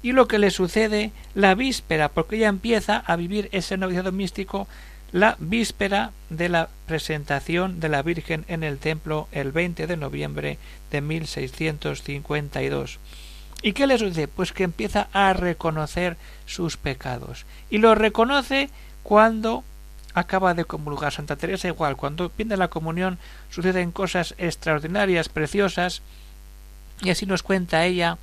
y 0.02 0.12
lo 0.12 0.28
que 0.28 0.40
le 0.40 0.52
sucede 0.52 1.14
la 1.36 1.56
víspera, 1.56 2.10
porque 2.10 2.36
ella 2.36 2.50
empieza 2.50 2.98
a 2.98 3.16
vivir 3.16 3.48
ese 3.54 3.78
noviciado 3.78 4.12
místico 4.12 4.68
la 5.14 5.38
víspera 5.40 6.12
de 6.30 6.50
la 6.50 6.68
presentación 6.86 7.80
de 7.80 7.88
la 7.88 8.02
Virgen 8.02 8.44
en 8.50 8.66
el 8.66 8.78
templo 8.78 9.30
el 9.32 9.54
20 9.54 9.88
de 9.88 9.96
noviembre 9.96 10.58
de 10.92 11.00
1652 11.00 13.00
¿Y 13.62 13.74
qué 13.74 13.88
le 13.88 13.98
sucede? 13.98 14.28
Pues 14.28 14.54
que 14.54 14.64
empieza 14.64 15.08
a 15.12 15.34
reconocer 15.34 16.18
sus 16.46 16.78
pecados. 16.78 17.46
Y 17.70 17.80
lo 17.80 17.94
reconoce 17.96 18.70
cuando 19.04 19.64
acaba 20.14 20.54
de 20.54 20.66
comulgar. 20.66 21.14
Santa 21.14 21.36
Teresa 21.36 21.68
igual, 21.68 21.96
cuando 21.96 22.32
viene 22.38 22.58
la 22.58 22.70
comunión 22.70 23.18
suceden 23.50 23.92
cosas 23.92 24.34
extraordinarias, 24.38 25.30
preciosas, 25.30 26.02
y 27.02 27.10
así 27.10 27.26
nos 27.26 27.44
cuenta 27.44 27.86
ella 27.86 28.18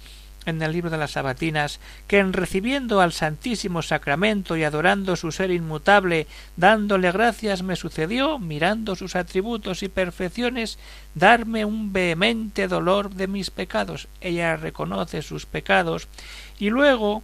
en 0.47 0.63
el 0.63 0.73
libro 0.73 0.91
de 0.91 0.97
las 0.97 1.13
Sabatinas, 1.13 1.81
que 2.07 2.19
en 2.19 2.33
recibiendo 2.33 3.01
al 3.01 3.13
Santísimo 3.13 3.83
Sacramento 3.83 4.57
y 4.57 4.65
adorando 4.65 5.17
su 5.17 5.33
ser 5.33 5.51
inmutable, 5.51 6.27
dándole 6.57 7.13
gracias, 7.13 7.63
me 7.63 7.77
sucedió, 7.77 8.39
mirando 8.39 8.97
sus 8.97 9.17
atributos 9.17 9.83
y 9.83 9.89
perfecciones, 9.89 10.79
darme 11.15 11.65
un 11.65 11.93
vehemente 11.93 12.69
dolor 12.69 13.11
de 13.11 13.27
mis 13.27 13.51
pecados. 13.51 14.09
Ella 14.21 14.57
reconoce 14.57 15.23
sus 15.23 15.45
pecados 15.45 16.09
y 16.59 16.71
luego 16.71 17.23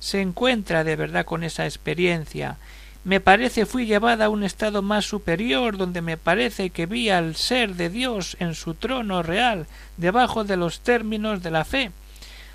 se 0.00 0.20
encuentra 0.20 0.84
de 0.84 0.96
verdad 0.96 1.24
con 1.24 1.44
esa 1.44 1.64
experiencia. 1.64 2.58
Me 3.04 3.20
parece 3.20 3.66
fui 3.66 3.84
llevada 3.84 4.26
a 4.26 4.28
un 4.30 4.44
estado 4.44 4.80
más 4.80 5.04
superior, 5.04 5.76
donde 5.76 6.00
me 6.00 6.16
parece 6.16 6.70
que 6.70 6.86
vi 6.86 7.10
al 7.10 7.36
ser 7.36 7.74
de 7.74 7.90
Dios 7.90 8.34
en 8.40 8.54
su 8.54 8.72
trono 8.72 9.22
real, 9.22 9.66
debajo 9.98 10.44
de 10.44 10.56
los 10.56 10.80
términos 10.80 11.42
de 11.42 11.50
la 11.50 11.66
fe, 11.66 11.90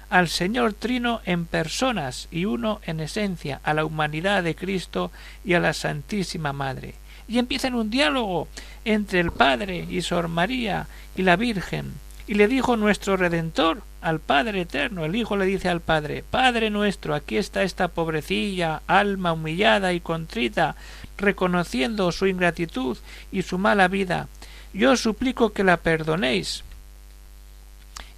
al 0.09 0.27
Señor 0.27 0.73
Trino 0.73 1.21
en 1.25 1.45
personas 1.45 2.27
y 2.31 2.45
uno 2.45 2.81
en 2.85 2.99
esencia, 2.99 3.61
a 3.63 3.73
la 3.73 3.85
humanidad 3.85 4.43
de 4.43 4.55
Cristo 4.55 5.11
y 5.45 5.53
a 5.53 5.59
la 5.59 5.73
Santísima 5.73 6.53
Madre. 6.53 6.95
Y 7.27 7.37
empieza 7.37 7.67
en 7.67 7.75
un 7.75 7.89
diálogo 7.89 8.47
entre 8.85 9.19
el 9.19 9.31
Padre 9.31 9.85
y 9.89 10.01
Sor 10.01 10.27
María 10.27 10.87
y 11.15 11.21
la 11.21 11.35
Virgen. 11.35 11.93
Y 12.25 12.35
le 12.35 12.47
dijo 12.47 12.75
nuestro 12.75 13.17
Redentor 13.17 13.83
al 14.01 14.19
Padre 14.19 14.61
Eterno. 14.61 15.05
El 15.05 15.15
Hijo 15.15 15.37
le 15.37 15.45
dice 15.45 15.69
al 15.69 15.81
Padre, 15.81 16.23
Padre 16.29 16.69
nuestro, 16.69 17.13
aquí 17.13 17.37
está 17.37 17.63
esta 17.63 17.89
pobrecilla, 17.89 18.81
alma 18.87 19.33
humillada 19.33 19.93
y 19.93 19.99
contrita, 19.99 20.75
reconociendo 21.17 22.11
su 22.11 22.27
ingratitud 22.27 22.97
y 23.31 23.43
su 23.43 23.57
mala 23.57 23.87
vida. 23.87 24.27
Yo 24.73 24.95
suplico 24.95 25.53
que 25.53 25.63
la 25.63 25.77
perdonéis. 25.77 26.63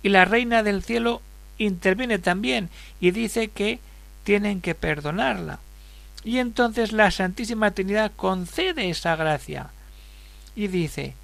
Y 0.03 0.09
la 0.09 0.25
Reina 0.25 0.63
del 0.63 0.83
Cielo 0.83 1.21
interviene 1.65 2.19
también 2.19 2.69
y 2.99 3.11
dice 3.11 3.49
que 3.49 3.79
tienen 4.23 4.61
que 4.61 4.75
perdonarla. 4.75 5.59
Y 6.23 6.37
entonces 6.37 6.91
la 6.91 7.09
Santísima 7.11 7.71
Trinidad 7.71 8.11
concede 8.15 8.89
esa 8.89 9.15
gracia 9.15 9.71
y 10.55 10.67
dice 10.67 11.15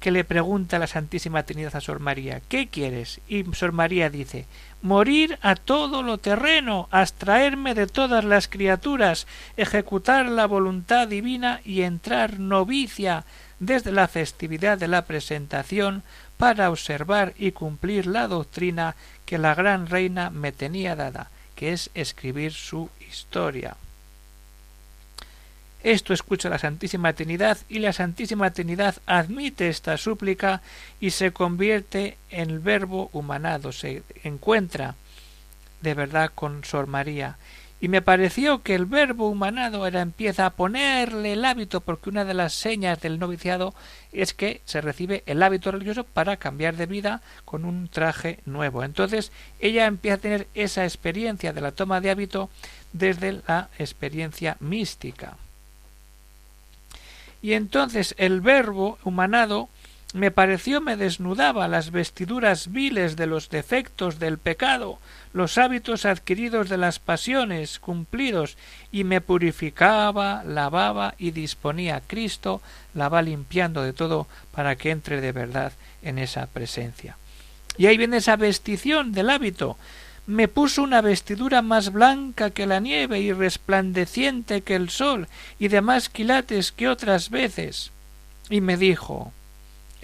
que 0.00 0.10
le 0.10 0.24
pregunta 0.24 0.78
la 0.78 0.86
Santísima 0.86 1.44
Trinidad 1.44 1.76
a 1.76 1.80
Sor 1.80 1.98
María 1.98 2.42
¿qué 2.48 2.68
quieres? 2.68 3.20
y 3.26 3.44
Sor 3.54 3.72
María 3.72 4.10
dice 4.10 4.46
morir 4.82 5.38
a 5.40 5.54
todo 5.54 6.02
lo 6.02 6.18
terreno, 6.18 6.88
abstraerme 6.90 7.74
de 7.74 7.86
todas 7.86 8.22
las 8.22 8.48
criaturas, 8.48 9.26
ejecutar 9.56 10.26
la 10.26 10.46
voluntad 10.46 11.08
divina 11.08 11.62
y 11.64 11.82
entrar 11.82 12.38
novicia 12.38 13.24
desde 13.60 13.92
la 13.92 14.06
festividad 14.06 14.76
de 14.76 14.88
la 14.88 15.06
presentación 15.06 16.02
para 16.36 16.68
observar 16.68 17.32
y 17.38 17.52
cumplir 17.52 18.06
la 18.06 18.28
doctrina 18.28 18.94
que 19.26 19.38
la 19.38 19.54
gran 19.54 19.86
reina 19.86 20.30
me 20.30 20.52
tenía 20.52 20.96
dada, 20.96 21.30
que 21.54 21.72
es 21.72 21.90
escribir 21.94 22.52
su 22.52 22.90
historia. 23.08 23.76
Esto 25.82 26.14
escucha 26.14 26.48
la 26.48 26.58
Santísima 26.58 27.12
Trinidad 27.12 27.58
y 27.68 27.78
la 27.78 27.92
Santísima 27.92 28.50
Trinidad 28.50 28.96
admite 29.04 29.68
esta 29.68 29.98
súplica 29.98 30.62
y 30.98 31.10
se 31.10 31.32
convierte 31.32 32.16
en 32.30 32.50
el 32.50 32.58
verbo 32.58 33.10
humanado, 33.12 33.70
se 33.70 34.02
encuentra 34.22 34.94
de 35.82 35.92
verdad 35.92 36.32
con 36.34 36.64
Sor 36.64 36.86
María 36.86 37.36
y 37.84 37.88
me 37.88 38.00
pareció 38.00 38.62
que 38.62 38.74
el 38.74 38.86
verbo 38.86 39.28
humanado 39.28 39.86
era 39.86 40.00
empieza 40.00 40.46
a 40.46 40.54
ponerle 40.54 41.34
el 41.34 41.44
hábito 41.44 41.82
porque 41.82 42.08
una 42.08 42.24
de 42.24 42.32
las 42.32 42.54
señas 42.54 42.98
del 43.02 43.18
noviciado 43.18 43.74
es 44.10 44.32
que 44.32 44.62
se 44.64 44.80
recibe 44.80 45.22
el 45.26 45.42
hábito 45.42 45.70
religioso 45.70 46.04
para 46.04 46.38
cambiar 46.38 46.76
de 46.76 46.86
vida 46.86 47.20
con 47.44 47.66
un 47.66 47.88
traje 47.88 48.38
nuevo. 48.46 48.84
Entonces 48.84 49.32
ella 49.60 49.84
empieza 49.84 50.14
a 50.14 50.20
tener 50.20 50.46
esa 50.54 50.84
experiencia 50.84 51.52
de 51.52 51.60
la 51.60 51.72
toma 51.72 52.00
de 52.00 52.08
hábito 52.08 52.48
desde 52.94 53.42
la 53.46 53.68
experiencia 53.78 54.56
mística. 54.60 55.36
Y 57.42 57.52
entonces 57.52 58.14
el 58.16 58.40
verbo 58.40 58.96
humanado 59.04 59.68
me 60.14 60.30
pareció 60.30 60.80
me 60.80 60.96
desnudaba 60.96 61.66
las 61.66 61.90
vestiduras 61.90 62.70
viles 62.70 63.16
de 63.16 63.26
los 63.26 63.50
defectos 63.50 64.20
del 64.20 64.38
pecado, 64.38 65.00
los 65.32 65.58
hábitos 65.58 66.04
adquiridos 66.04 66.68
de 66.68 66.76
las 66.76 67.00
pasiones 67.00 67.80
cumplidos, 67.80 68.56
y 68.92 69.02
me 69.02 69.20
purificaba, 69.20 70.44
lavaba 70.44 71.16
y 71.18 71.32
disponía 71.32 72.00
Cristo, 72.06 72.62
la 72.94 73.08
va 73.08 73.22
limpiando 73.22 73.82
de 73.82 73.92
todo 73.92 74.28
para 74.52 74.76
que 74.76 74.92
entre 74.92 75.20
de 75.20 75.32
verdad 75.32 75.72
en 76.00 76.18
esa 76.18 76.46
presencia. 76.46 77.16
Y 77.76 77.86
ahí 77.86 77.96
viene 77.96 78.18
esa 78.18 78.36
vestición 78.36 79.10
del 79.10 79.30
hábito. 79.30 79.76
Me 80.28 80.46
puso 80.46 80.84
una 80.84 81.00
vestidura 81.00 81.60
más 81.60 81.90
blanca 81.90 82.50
que 82.50 82.66
la 82.66 82.78
nieve 82.78 83.18
y 83.18 83.32
resplandeciente 83.32 84.60
que 84.60 84.76
el 84.76 84.90
sol, 84.90 85.26
y 85.58 85.66
de 85.66 85.80
más 85.80 86.08
quilates 86.08 86.70
que 86.70 86.88
otras 86.88 87.30
veces. 87.30 87.90
Y 88.48 88.60
me 88.60 88.76
dijo 88.76 89.32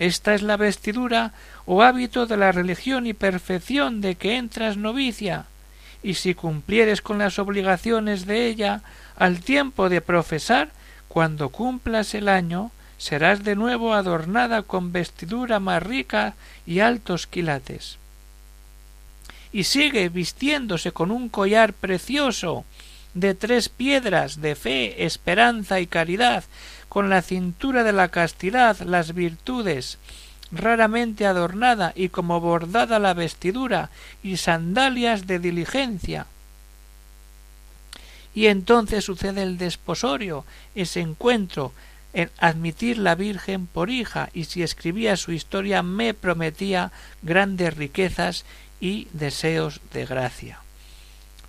esta 0.01 0.35
es 0.35 0.41
la 0.41 0.57
vestidura 0.57 1.33
o 1.67 1.83
hábito 1.83 2.27
de 2.27 2.39
la 2.39 2.53
religión 2.53 3.07
y 3.07 3.13
perfección 3.13 4.01
de 4.01 4.15
que 4.15 4.37
entras 4.37 4.79
novicia, 4.79 5.45
y 6.03 6.15
si 6.15 6.35
cumplieres 6.35 7.03
con 7.03 7.19
las 7.19 7.39
obligaciones 7.39 8.25
de 8.25 8.47
ella 8.47 8.81
al 9.17 9.41
tiempo 9.41 9.91
de 9.91 10.01
profesar, 10.01 10.71
cuando 11.09 11.51
cumplas 11.51 12.15
el 12.15 12.31
año, 12.31 12.71
serás 12.97 13.45
de 13.45 13.57
nuevo 13.57 13.93
adornada 13.93 14.63
con 14.63 14.91
vestidura 14.91 15.61
más 15.61 15.83
rica 15.83 16.35
y 16.67 16.81
altos 16.81 17.27
quilates. 17.27 17.99
Y 19.53 19.65
sigue 19.65 20.09
vistiéndose 20.09 20.93
con 20.93 21.11
un 21.11 21.29
collar 21.29 21.75
precioso 21.75 22.65
de 23.13 23.35
tres 23.35 23.69
piedras 23.69 24.41
de 24.41 24.55
fe, 24.55 25.05
esperanza 25.05 25.79
y 25.81 25.87
caridad, 25.87 26.45
con 26.91 27.09
la 27.09 27.23
cintura 27.23 27.85
de 27.85 27.93
la 27.93 28.09
castidad, 28.09 28.79
las 28.81 29.15
virtudes, 29.15 29.97
raramente 30.51 31.25
adornada 31.25 31.93
y 31.95 32.09
como 32.09 32.41
bordada 32.41 32.99
la 32.99 33.15
vestidura, 33.15 33.91
y 34.25 34.37
sandalias 34.37 35.29
de 35.29 35.39
diligencia. 35.39 36.27
Y 38.35 38.47
entonces 38.47 39.05
sucede 39.05 39.45
el 39.45 39.57
desposorio, 39.57 40.45
ese 40.75 41.01
encuentro, 41.01 41.73
en 42.13 42.29
admitir 42.39 42.99
la 42.99 43.15
Virgen 43.15 43.69
por 43.69 43.89
hija, 43.89 44.29
y 44.35 44.45
si 44.47 44.65
escribía 44.65 45.17
su 45.17 45.31
historia 45.31 45.85
me 45.85 46.13
prometía 46.13 46.91
grandes 47.23 47.77
riquezas 47.77 48.45
y 48.81 49.07
deseos 49.13 49.81
de 49.93 50.07
gracia. 50.07 50.59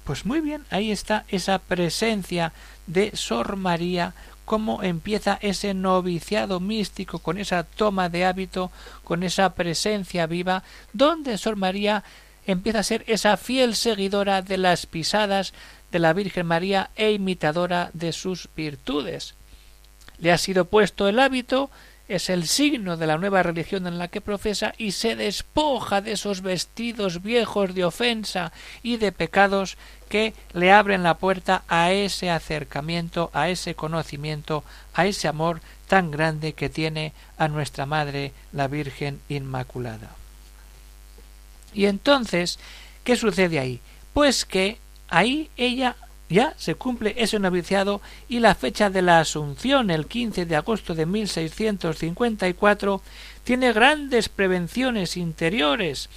Pues 0.04 0.24
muy 0.24 0.40
bien, 0.40 0.66
ahí 0.70 0.92
está 0.92 1.26
esa 1.30 1.58
presencia 1.58 2.54
de 2.86 3.16
Sor 3.16 3.56
María 3.56 4.14
cómo 4.52 4.84
empieza 4.84 5.40
ese 5.42 5.74
noviciado 5.74 6.60
místico 6.60 7.20
con 7.20 7.38
esa 7.38 7.64
toma 7.64 8.10
de 8.10 8.26
hábito, 8.26 8.70
con 9.06 9.24
esa 9.24 9.56
presencia 9.56 10.28
viva, 10.28 10.64
donde 10.92 11.38
Sor 11.38 11.56
María 11.56 12.04
empieza 12.46 12.80
a 12.80 12.84
ser 12.84 13.06
esa 13.08 13.38
fiel 13.38 13.78
seguidora 13.78 14.42
de 14.42 14.58
las 14.58 14.88
pisadas 14.88 15.54
de 15.90 16.00
la 16.00 16.12
Virgen 16.12 16.48
María 16.48 16.90
e 16.98 17.14
imitadora 17.14 17.92
de 17.94 18.12
sus 18.12 18.50
virtudes. 18.54 19.36
Le 20.20 20.34
ha 20.34 20.38
sido 20.38 20.66
puesto 20.66 21.08
el 21.08 21.22
hábito 21.22 21.70
es 22.16 22.30
el 22.30 22.46
signo 22.46 22.98
de 22.98 23.08
la 23.08 23.18
nueva 23.18 23.42
religión 23.42 23.88
en 23.88 23.98
la 23.98 24.10
que 24.10 24.20
profesa 24.20 24.74
y 24.78 24.92
se 24.92 25.16
despoja 25.16 26.02
de 26.02 26.12
esos 26.12 26.42
vestidos 26.42 27.22
viejos 27.22 27.74
de 27.74 27.86
ofensa 27.86 28.52
y 28.84 28.98
de 28.98 29.14
pecados 29.14 29.78
que 30.10 30.34
le 30.52 30.74
abren 30.74 31.04
la 31.04 31.18
puerta 31.18 31.64
a 31.70 31.94
ese 31.94 32.30
acercamiento, 32.30 33.32
a 33.34 33.50
ese 33.50 33.76
conocimiento, 33.76 34.66
a 34.94 35.06
ese 35.06 35.30
amor 35.30 35.62
tan 35.88 36.12
grande 36.12 36.52
que 36.52 36.68
tiene 36.68 37.14
a 37.38 37.48
nuestra 37.48 37.86
Madre 37.86 38.34
la 38.52 38.68
Virgen 38.68 39.22
Inmaculada. 39.30 40.12
Y 41.74 41.86
entonces, 41.86 42.60
¿qué 43.06 43.16
sucede 43.16 43.58
ahí? 43.58 43.80
Pues 44.14 44.44
que 44.44 44.80
ahí 45.08 45.50
ella 45.56 45.96
ya 46.32 46.54
se 46.58 46.76
cumple 46.76 47.14
ese 47.18 47.40
noviciado 47.40 48.02
y 48.30 48.40
la 48.40 48.56
fecha 48.56 48.90
de 48.90 49.02
la 49.02 49.20
Asunción, 49.20 49.92
el 49.92 50.08
15 50.08 50.46
de 50.46 50.56
agosto 50.56 50.96
de 50.96 51.06
1654, 51.06 53.02
tiene 53.44 53.74
grandes 53.74 54.30
prevenciones 54.30 55.18
interiores 55.18 56.10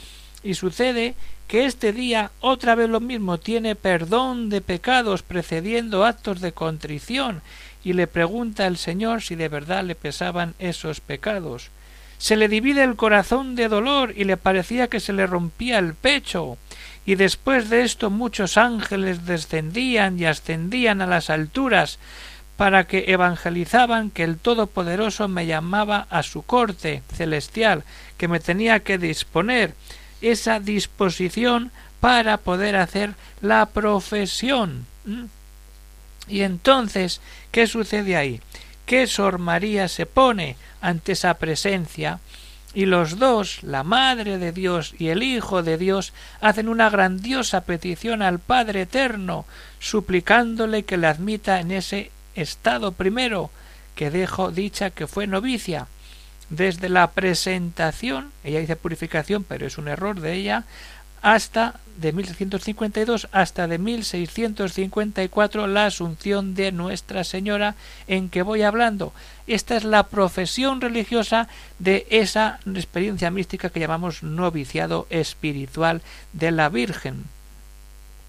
y 0.43 0.55
sucede 0.55 1.15
que 1.49 1.67
este 1.67 1.93
día 1.93 2.31
otra 2.41 2.75
vez 2.75 2.89
lo 2.89 3.01
mismo 3.01 3.39
tiene 3.39 3.75
perdón 3.75 4.51
de 4.51 4.61
pecados 4.61 5.23
precediendo 5.23 6.05
actos 6.05 6.41
de 6.41 6.53
contrición 6.53 7.43
y 7.83 7.93
le 7.93 8.07
pregunta 8.07 8.67
al 8.67 8.77
Señor 8.77 9.21
si 9.21 9.35
de 9.35 9.49
verdad 9.49 9.85
le 9.85 9.95
pesaban 9.95 10.55
esos 10.59 11.01
pecados. 11.01 11.71
se 12.19 12.37
le 12.37 12.49
divide 12.49 12.83
el 12.85 12.97
corazón 12.97 13.57
de 13.57 13.69
dolor 13.69 14.15
y 14.17 14.25
le 14.25 14.37
parecía 14.37 14.89
que 14.89 15.01
se 15.01 15.13
le 15.13 15.27
rompía 15.27 15.79
el 15.79 15.95
pecho. 15.95 16.57
Y 17.07 17.17
después 17.17 17.69
de 17.71 17.83
esto 17.83 18.11
muchos 18.11 18.57
ángeles 18.57 19.27
descendían 19.27 20.19
y 20.19 20.25
ascendían 20.25 21.03
a 21.03 21.07
las 21.07 21.31
alturas 21.31 21.99
para 22.57 22.87
que 22.87 23.07
evangelizaban 23.09 24.11
que 24.11 24.23
el 24.23 24.39
Todopoderoso 24.39 25.29
me 25.29 25.47
llamaba 25.47 26.07
a 26.09 26.23
su 26.23 26.43
corte 26.43 27.03
celestial, 27.13 27.85
que 28.17 28.29
me 28.29 28.41
tenía 28.41 28.81
que 28.81 28.97
disponer 28.97 29.75
esa 30.21 30.61
disposición 30.61 31.73
para 32.01 32.39
poder 32.39 32.77
hacer 32.77 33.15
la 33.41 33.67
profesión. 33.67 34.87
¿Mm? 35.05 35.25
Y 36.29 36.43
entonces, 36.43 37.21
¿qué 37.51 37.67
sucede 37.67 38.17
ahí? 38.17 38.41
Que 38.87 39.07
Sor 39.07 39.39
María 39.39 39.89
se 39.89 40.07
pone 40.07 40.57
ante 40.81 41.13
esa 41.13 41.35
presencia 41.35 42.21
y 42.75 42.87
los 42.87 43.19
dos, 43.19 43.63
la 43.63 43.85
Madre 43.85 44.39
de 44.39 44.51
Dios 44.53 44.95
y 44.99 45.09
el 45.09 45.23
Hijo 45.23 45.63
de 45.63 45.79
Dios, 45.79 46.13
hacen 46.41 46.69
una 46.69 46.91
grandiosa 46.91 47.63
petición 47.63 48.21
al 48.21 48.41
Padre 48.41 48.83
Eterno, 48.83 49.45
suplicándole 49.79 50.83
que 50.83 50.97
le 50.97 51.07
admita 51.07 51.61
en 51.61 51.71
ese 51.71 52.11
estado 52.35 52.93
primero 52.93 53.51
que 53.95 54.11
dejó 54.11 54.51
dicha 54.51 54.91
que 54.91 55.07
fue 55.07 55.27
novicia. 55.27 55.87
Desde 56.51 56.89
la 56.89 57.13
presentación, 57.13 58.33
ella 58.43 58.61
dice 58.61 58.77
purificación, 58.77 59.45
pero 59.45 59.67
es 59.67 59.79
un 59.79 59.89
error 59.89 60.21
de 60.21 60.35
ella, 60.35 60.65
hasta 61.25 61.81
de 61.97 62.13
1652 62.13 63.29
hasta 63.33 63.67
de 63.67 63.79
1654 63.79 65.67
la 65.67 65.87
asunción 65.87 66.55
de 66.55 66.71
Nuestra 66.71 67.25
Señora 67.25 67.77
en 68.07 68.29
que 68.29 68.43
voy 68.43 68.61
hablando. 68.61 69.15
Esta 69.47 69.75
es 69.75 69.85
la 69.85 70.03
profesión 70.09 70.83
religiosa 70.83 71.49
de 71.79 72.07
esa 72.11 72.61
experiencia 72.67 73.31
mística 73.31 73.71
que 73.71 73.81
llamamos 73.81 74.23
noviciado 74.23 75.07
espiritual 75.09 76.03
de 76.35 76.51
la 76.51 76.69
Virgen. 76.69 77.25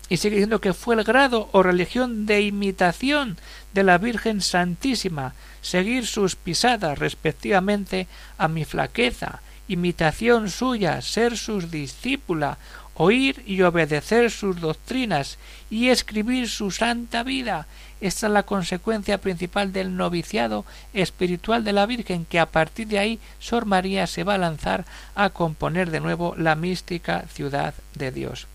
Y 0.08 0.16
sigue 0.16 0.36
diciendo 0.36 0.62
que 0.62 0.74
fue 0.74 0.96
el 0.96 1.04
grado 1.04 1.50
o 1.52 1.64
religión 1.64 2.26
de 2.26 2.44
imitación 2.44 3.38
de 3.74 3.84
la 3.84 3.98
Virgen 3.98 4.40
Santísima, 4.40 5.34
seguir 5.62 6.08
sus 6.08 6.38
pisadas 6.38 6.98
respectivamente 6.98 8.08
a 8.38 8.48
mi 8.48 8.64
flaqueza, 8.64 9.42
imitación 9.68 10.50
suya, 10.50 11.02
ser 11.02 11.38
sus 11.38 11.72
discípula, 11.72 12.58
oír 12.96 13.44
y 13.46 13.62
obedecer 13.62 14.32
sus 14.32 14.60
doctrinas 14.60 15.38
y 15.70 15.90
escribir 15.90 16.50
su 16.50 16.72
santa 16.72 17.22
vida. 17.24 17.68
Esta 18.02 18.28
es 18.28 18.34
la 18.34 18.44
consecuencia 18.44 19.20
principal 19.20 19.72
del 19.72 19.96
noviciado 19.96 20.66
espiritual 20.94 21.64
de 21.64 21.72
la 21.74 21.86
Virgen, 21.86 22.26
que 22.26 22.40
a 22.40 22.46
partir 22.46 22.88
de 22.88 23.00
ahí 23.00 23.20
Sor 23.40 23.66
María 23.66 24.08
se 24.08 24.24
va 24.24 24.36
a 24.36 24.40
lanzar 24.40 24.86
a 25.16 25.30
componer 25.30 25.92
de 25.92 26.00
nuevo 26.00 26.36
la 26.38 26.56
mística 26.56 27.26
ciudad 27.34 27.74
de 27.96 28.12
Dios. 28.12 28.48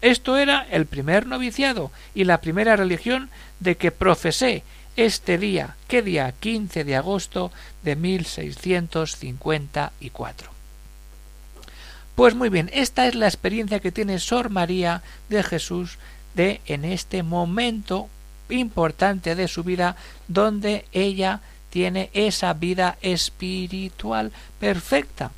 Esto 0.00 0.38
era 0.38 0.66
el 0.70 0.86
primer 0.86 1.26
noviciado 1.26 1.90
y 2.14 2.22
la 2.24 2.40
primera 2.40 2.76
religión 2.76 3.28
de 3.58 3.76
que 3.76 3.92
profesé 3.92 4.62
este 4.96 5.38
día, 5.38 5.76
¿qué 5.88 6.02
día? 6.02 6.34
15 6.40 6.84
de 6.84 6.96
agosto 6.96 7.52
de 7.82 7.96
1654. 7.96 10.59
Pues 12.20 12.34
muy 12.34 12.50
bien, 12.50 12.68
esta 12.74 13.06
es 13.06 13.14
la 13.14 13.28
experiencia 13.28 13.80
que 13.80 13.92
tiene 13.92 14.18
Sor 14.18 14.50
María 14.50 15.02
de 15.30 15.42
Jesús 15.42 15.96
de 16.34 16.60
en 16.66 16.84
este 16.84 17.22
momento 17.22 18.10
importante 18.50 19.34
de 19.34 19.48
su 19.48 19.64
vida 19.64 19.96
donde 20.28 20.84
ella 20.92 21.40
tiene 21.70 22.10
esa 22.12 22.52
vida 22.52 22.98
espiritual 23.00 24.32
perfecta. 24.58 25.30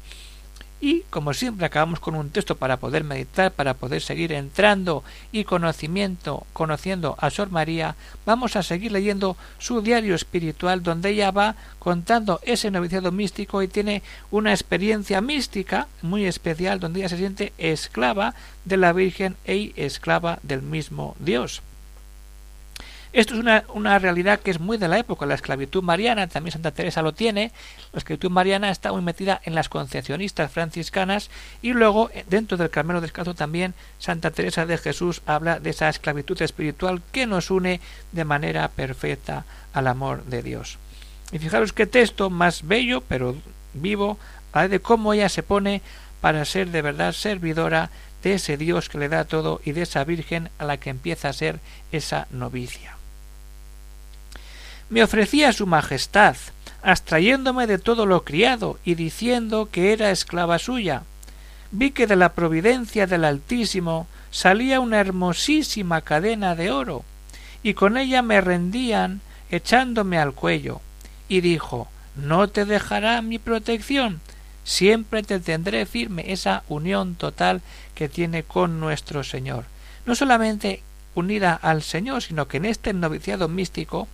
Y 0.85 1.03
como 1.11 1.33
siempre 1.33 1.64
acabamos 1.64 2.01
con 2.01 2.16
un 2.16 2.31
texto 2.31 2.57
para 2.57 2.79
poder 2.79 3.05
meditar, 3.05 3.53
para 3.53 3.75
poder 3.75 4.03
seguir 4.03 4.33
entrando 4.33 5.05
y 5.31 5.45
conocimiento, 5.45 6.45
conociendo 6.53 7.14
a 7.21 7.31
Sor 7.31 7.53
María, 7.53 7.95
vamos 8.27 8.57
a 8.57 8.64
seguir 8.64 8.90
leyendo 8.90 9.37
su 9.61 9.81
diario 9.81 10.16
espiritual 10.16 10.83
donde 10.83 11.11
ella 11.11 11.31
va 11.31 11.55
contando 11.79 12.40
ese 12.42 12.73
noviciado 12.73 13.12
místico 13.12 13.62
y 13.62 13.68
tiene 13.68 14.03
una 14.33 14.51
experiencia 14.51 15.21
mística 15.21 15.87
muy 16.03 16.25
especial 16.25 16.81
donde 16.81 16.99
ella 16.99 17.11
se 17.11 17.16
siente 17.16 17.53
esclava 17.59 18.35
de 18.64 18.77
la 18.77 18.92
Virgen 18.92 19.37
e 19.45 19.73
esclava 19.77 20.40
del 20.42 20.62
mismo 20.62 21.14
Dios. 21.21 21.62
Esto 23.12 23.35
es 23.35 23.64
una, 23.75 23.98
realidad 23.98 24.40
que 24.40 24.51
es 24.51 24.59
muy 24.59 24.79
de 24.79 24.88
la 24.88 24.98
época, 24.98 25.27
la 25.27 25.35
esclavitud 25.35 25.83
mariana, 25.83 26.29
también 26.29 26.53
Santa 26.53 26.70
Teresa 26.70 27.03
lo 27.03 27.12
tiene, 27.12 27.53
la 27.92 27.98
esclavitud 27.98 28.31
mariana 28.31 28.70
está 28.70 28.90
muy 28.90 29.03
metida 29.03 29.38
en 29.44 29.55
las 29.55 29.68
concepcionistas 29.68 30.51
franciscanas 30.51 31.29
y 31.61 31.75
luego 31.75 32.09
eh, 32.14 32.25
dentro 32.31 32.57
del 32.57 32.70
Carmelo 32.70 33.03
Descalzo 33.03 33.35
también 33.35 33.75
Santa 33.98 34.31
Teresa 34.31 34.64
de 34.64 34.79
Jesús 34.79 35.20
habla 35.27 35.61
de 35.61 35.68
esa 35.68 35.90
esclavitud 35.90 36.40
espiritual 36.40 37.03
que 37.12 37.27
nos 37.27 37.51
une 37.51 37.83
de 38.12 38.25
manera 38.25 38.68
perfecta 38.68 39.44
al 39.75 39.88
amor 39.88 40.25
de 40.25 40.42
Dios. 40.42 40.79
Y 41.33 41.38
fijaros 41.38 41.75
qué 41.75 41.85
texto 41.85 42.31
más 42.31 42.66
bello, 42.66 43.03
pero 43.03 43.37
vivo, 43.75 44.18
de 44.55 44.81
cómo 44.81 45.12
ella 45.12 45.29
se 45.29 45.42
pone 45.42 45.83
para 46.22 46.46
ser 46.46 46.70
de 46.70 46.81
verdad 46.81 47.12
servidora 47.12 47.90
de 48.22 48.35
ese 48.35 48.57
Dios 48.57 48.88
que 48.88 48.96
le 48.96 49.11
da 49.11 49.27
todo 49.27 49.61
y 49.66 49.72
de 49.72 49.83
esa 49.83 50.03
Virgen 50.05 50.48
a 50.57 50.64
la 50.64 50.79
que 50.79 50.88
empieza 50.88 51.29
a 51.29 51.35
ser 51.35 51.61
esa 51.90 52.27
novicia 52.31 52.96
me 54.93 55.03
ofrecía 55.03 55.55
su 55.55 55.67
majestad, 55.67 56.37
abstrayéndome 56.83 57.67
de 57.67 57.79
todo 57.79 58.05
lo 58.05 58.25
criado 58.25 58.79
y 58.85 58.95
diciendo 58.95 59.71
que 59.73 59.95
era 59.95 60.11
esclava 60.11 60.59
suya. 60.59 61.05
Vi 61.71 61.93
que 61.93 62.07
de 62.07 62.15
la 62.15 62.35
providencia 62.35 63.07
del 63.07 63.25
Altísimo 63.25 64.07
salía 64.31 64.81
una 64.81 65.01
hermosísima 65.01 66.03
cadena 66.03 66.55
de 66.57 66.71
oro, 66.71 67.05
y 67.63 67.73
con 67.73 67.97
ella 67.97 68.21
me 68.21 68.43
rendían 68.43 69.23
echándome 69.51 70.19
al 70.19 70.35
cuello, 70.35 70.83
y 71.27 71.41
dijo 71.41 71.89
No 72.15 72.49
te 72.49 72.67
dejará 72.67 73.23
mi 73.23 73.39
protección, 73.39 74.21
siempre 74.63 75.23
te 75.23 75.41
tendré 75.41 75.87
firme 75.87 76.35
esa 76.35 76.65
unión 76.69 77.15
total 77.15 77.63
que 77.95 78.11
tiene 78.11 78.43
con 78.43 78.79
nuestro 78.79 79.25
Señor. 79.25 79.65
No 80.05 80.15
solamente 80.15 80.83
unida 81.15 81.55
al 81.55 81.83
Señor, 81.83 82.23
sino 82.23 82.47
que 82.47 82.59
en 82.59 82.67
este 82.67 82.93
noviciado 82.93 83.49
místico 83.49 84.07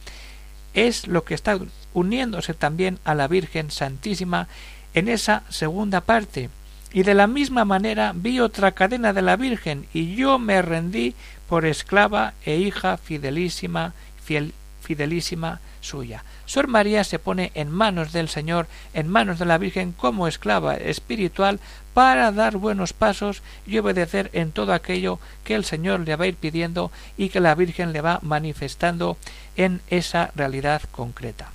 es 0.75 1.07
lo 1.07 1.25
que 1.25 1.35
está 1.35 1.59
uniéndose 1.95 2.55
también 2.55 2.99
a 3.05 3.15
la 3.15 3.29
Virgen 3.29 3.71
Santísima 3.71 4.49
en 4.95 5.09
esa 5.09 5.43
segunda 5.49 6.01
parte. 6.01 6.51
Y 6.93 7.03
de 7.03 7.15
la 7.15 7.27
misma 7.27 7.65
manera 7.65 8.13
vi 8.15 8.41
otra 8.41 8.73
cadena 8.73 9.13
de 9.13 9.23
la 9.23 9.37
Virgen, 9.37 9.87
y 9.93 10.15
yo 10.15 10.39
me 10.39 10.63
rendí 10.63 11.15
por 11.49 11.67
esclava 11.67 12.35
e 12.45 12.57
hija 12.57 12.97
fidelísima, 12.97 13.93
fiel, 14.25 14.55
fidelísima 14.83 15.61
suya. 15.81 16.25
Sor 16.47 16.67
María 16.67 17.05
se 17.05 17.19
pone 17.19 17.53
en 17.55 17.71
manos 17.71 18.13
del 18.13 18.29
Señor, 18.29 18.67
en 18.95 19.09
manos 19.09 19.39
de 19.39 19.45
la 19.45 19.59
Virgen 19.59 19.93
como 19.93 20.29
esclava 20.29 20.77
espiritual 20.77 21.61
para 21.95 22.33
dar 22.33 22.57
buenos 22.57 22.93
pasos 22.93 23.43
y 23.67 23.79
obedecer 23.79 24.31
en 24.33 24.53
todo 24.53 24.73
aquello 24.73 25.19
que 25.45 25.55
el 25.55 25.65
Señor 25.65 26.01
le 26.01 26.17
va 26.17 26.25
a 26.25 26.29
ir 26.29 26.37
pidiendo 26.37 26.91
y 27.17 27.29
que 27.29 27.41
la 27.41 27.55
Virgen 27.55 27.93
le 27.93 28.01
va 28.01 28.21
manifestando 28.23 29.19
en 29.59 29.83
esa 29.91 30.31
realidad 30.35 30.81
concreta. 30.91 31.51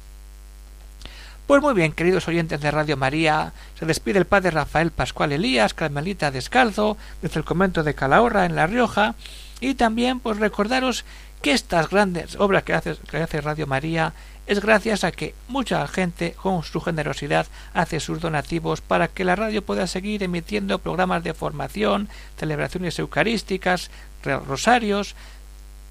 Pues 1.48 1.62
muy 1.62 1.74
bien, 1.74 1.92
queridos 1.92 2.28
oyentes 2.28 2.62
de 2.62 2.72
Radio 2.72 2.96
María, 2.96 3.54
se 3.78 3.86
despide 3.86 4.20
el 4.20 4.26
padre 4.26 4.52
Rafael 4.52 4.92
Pascual 4.92 5.32
Elías, 5.32 5.74
Carmelita 5.74 6.30
Descalzo, 6.30 6.98
desde 7.22 7.40
el 7.40 7.46
convento 7.46 7.84
de 7.84 7.96
Calahorra, 7.96 8.46
en 8.46 8.56
La 8.56 8.68
Rioja, 8.68 9.16
y 9.60 9.74
también 9.76 10.20
pues 10.20 10.38
recordaros 10.38 11.04
que 11.42 11.52
estas 11.52 11.90
grandes 11.90 12.38
obras 12.38 12.64
que 12.64 12.74
hace, 12.74 12.96
que 13.10 13.18
hace 13.18 13.42
Radio 13.42 13.68
María 13.68 14.14
es 14.46 14.62
gracias 14.62 15.04
a 15.04 15.12
que 15.12 15.36
mucha 15.48 15.86
gente 15.88 16.34
con 16.34 16.64
su 16.64 16.82
generosidad 16.82 17.48
hace 17.74 18.00
sus 18.00 18.20
donativos 18.20 18.82
para 18.82 19.08
que 19.08 19.24
la 19.24 19.36
radio 19.36 19.62
pueda 19.64 19.88
seguir 19.88 20.24
emitiendo 20.24 20.80
programas 20.80 21.24
de 21.24 21.34
formación, 21.34 22.10
celebraciones 22.38 23.00
eucarísticas, 23.00 23.90
rosarios, 24.24 25.16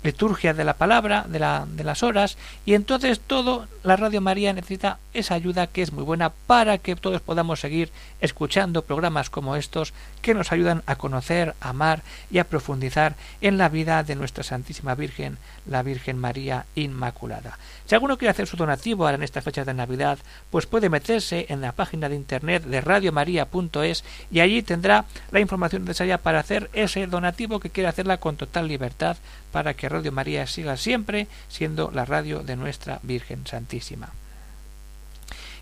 liturgia 0.03 0.55
de 0.55 0.65
la 0.65 0.75
palabra, 0.75 1.25
de, 1.29 1.39
la, 1.39 1.67
de 1.69 1.85
las 1.85 2.03
horas, 2.03 2.37
y 2.65 2.75
entonces 2.75 3.21
todo 3.21 3.67
la 3.83 3.97
Radio 3.97 4.21
María 4.21 4.53
necesita 4.53 4.99
esa 5.15 5.35
ayuda 5.35 5.67
que 5.67 5.83
es 5.83 5.93
muy 5.93 6.05
buena 6.05 6.31
para 6.31 6.79
que 6.79 6.97
todos 6.97 7.21
podamos 7.21 7.61
seguir 7.61 7.91
escuchando 8.21 8.83
programas 8.83 9.31
como 9.31 9.57
estos 9.57 9.93
que 10.21 10.35
nos 10.35 10.53
ayudan 10.53 10.83
a 10.87 10.97
conocer, 10.97 11.55
amar 11.61 12.03
y 12.31 12.39
a 12.39 12.45
profundizar 12.45 13.15
en 13.41 13.59
la 13.59 13.69
vida 13.69 14.03
de 14.03 14.15
nuestra 14.15 14.45
Santísima 14.45 14.95
Virgen, 14.95 15.39
la 15.67 15.83
Virgen 15.83 16.19
María 16.19 16.67
Inmaculada. 16.75 17.59
Si 17.87 17.95
alguno 17.95 18.17
quiere 18.17 18.31
hacer 18.31 18.47
su 18.47 18.57
donativo 18.57 19.05
ahora 19.05 19.17
en 19.17 19.23
esta 19.23 19.43
fecha 19.43 19.65
de 19.65 19.75
Navidad, 19.75 20.19
pues 20.51 20.67
puede 20.67 20.89
meterse 20.89 21.47
en 21.49 21.61
la 21.61 21.73
página 21.73 22.09
de 22.09 22.17
internet 22.17 22.65
de 22.65 22.81
radiomaria.es 22.81 24.05
y 24.31 24.41
allí 24.41 24.63
tendrá 24.63 25.05
la 25.31 25.41
información 25.41 25.85
necesaria 25.85 26.19
para 26.19 26.41
hacer 26.41 26.71
ese 26.73 27.07
donativo 27.07 27.61
que 27.61 27.71
quiere 27.71 27.89
hacerla 27.89 28.19
con 28.19 28.37
total 28.37 28.69
libertad 28.69 29.17
para 29.51 29.75
que 29.75 29.89
Radio 29.93 30.13
María 30.13 30.47
siga 30.47 30.77
siempre 30.77 31.29
siendo 31.49 31.91
la 31.93 32.05
radio 32.05 32.41
de 32.41 32.57
nuestra 32.57 32.99
Virgen 33.03 33.47
Santísima. 33.47 34.11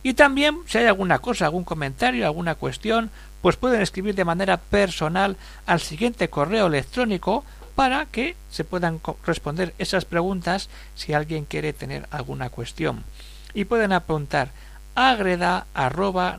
Y 0.03 0.15
también, 0.15 0.61
si 0.67 0.79
hay 0.79 0.87
alguna 0.87 1.19
cosa, 1.19 1.45
algún 1.45 1.65
comentario, 1.65 2.25
alguna 2.25 2.55
cuestión, 2.55 3.11
pues 3.43 3.57
pueden 3.57 3.83
escribir 3.83 4.15
de 4.15 4.25
manera 4.25 4.57
personal 4.57 5.37
al 5.67 5.81
siguiente 5.81 6.29
correo 6.29 6.67
electrónico 6.69 7.45
para 7.75 8.07
que 8.07 8.37
se 8.51 8.65
puedan 8.65 9.01
responder 9.27 9.75
esas 9.79 10.05
preguntas 10.05 10.69
si 10.95 11.13
alguien 11.13 11.45
quiere 11.45 11.73
tener 11.73 12.07
alguna 12.11 12.51
cuestión. 12.51 13.05
Y 13.53 13.65
pueden 13.65 13.93
apuntar 13.93 14.51
agreda 14.95 15.67
arroba 15.75 16.37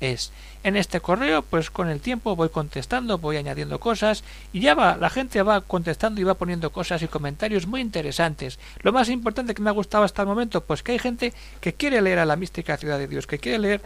es 0.00 0.32
En 0.62 0.76
este 0.76 1.00
correo, 1.00 1.42
pues 1.42 1.70
con 1.70 1.88
el 1.88 2.00
tiempo 2.00 2.36
voy 2.36 2.50
contestando, 2.50 3.18
voy 3.18 3.36
añadiendo 3.36 3.80
cosas 3.80 4.22
y 4.52 4.60
ya 4.60 4.74
va, 4.74 4.96
la 4.96 5.10
gente 5.10 5.42
va 5.42 5.62
contestando 5.62 6.20
y 6.20 6.24
va 6.24 6.34
poniendo 6.34 6.70
cosas 6.70 7.02
y 7.02 7.08
comentarios 7.08 7.66
muy 7.66 7.80
interesantes. 7.80 8.58
Lo 8.82 8.92
más 8.92 9.08
importante 9.08 9.54
que 9.54 9.62
me 9.62 9.70
ha 9.70 9.72
gustado 9.72 10.04
hasta 10.04 10.22
el 10.22 10.28
momento, 10.28 10.62
pues 10.64 10.82
que 10.82 10.92
hay 10.92 10.98
gente 10.98 11.32
que 11.60 11.72
quiere 11.72 12.00
leer 12.00 12.18
a 12.18 12.26
la 12.26 12.36
mística 12.36 12.76
ciudad 12.76 12.98
de 12.98 13.08
Dios, 13.08 13.26
que 13.26 13.38
quiere 13.38 13.58
leer 13.58 13.80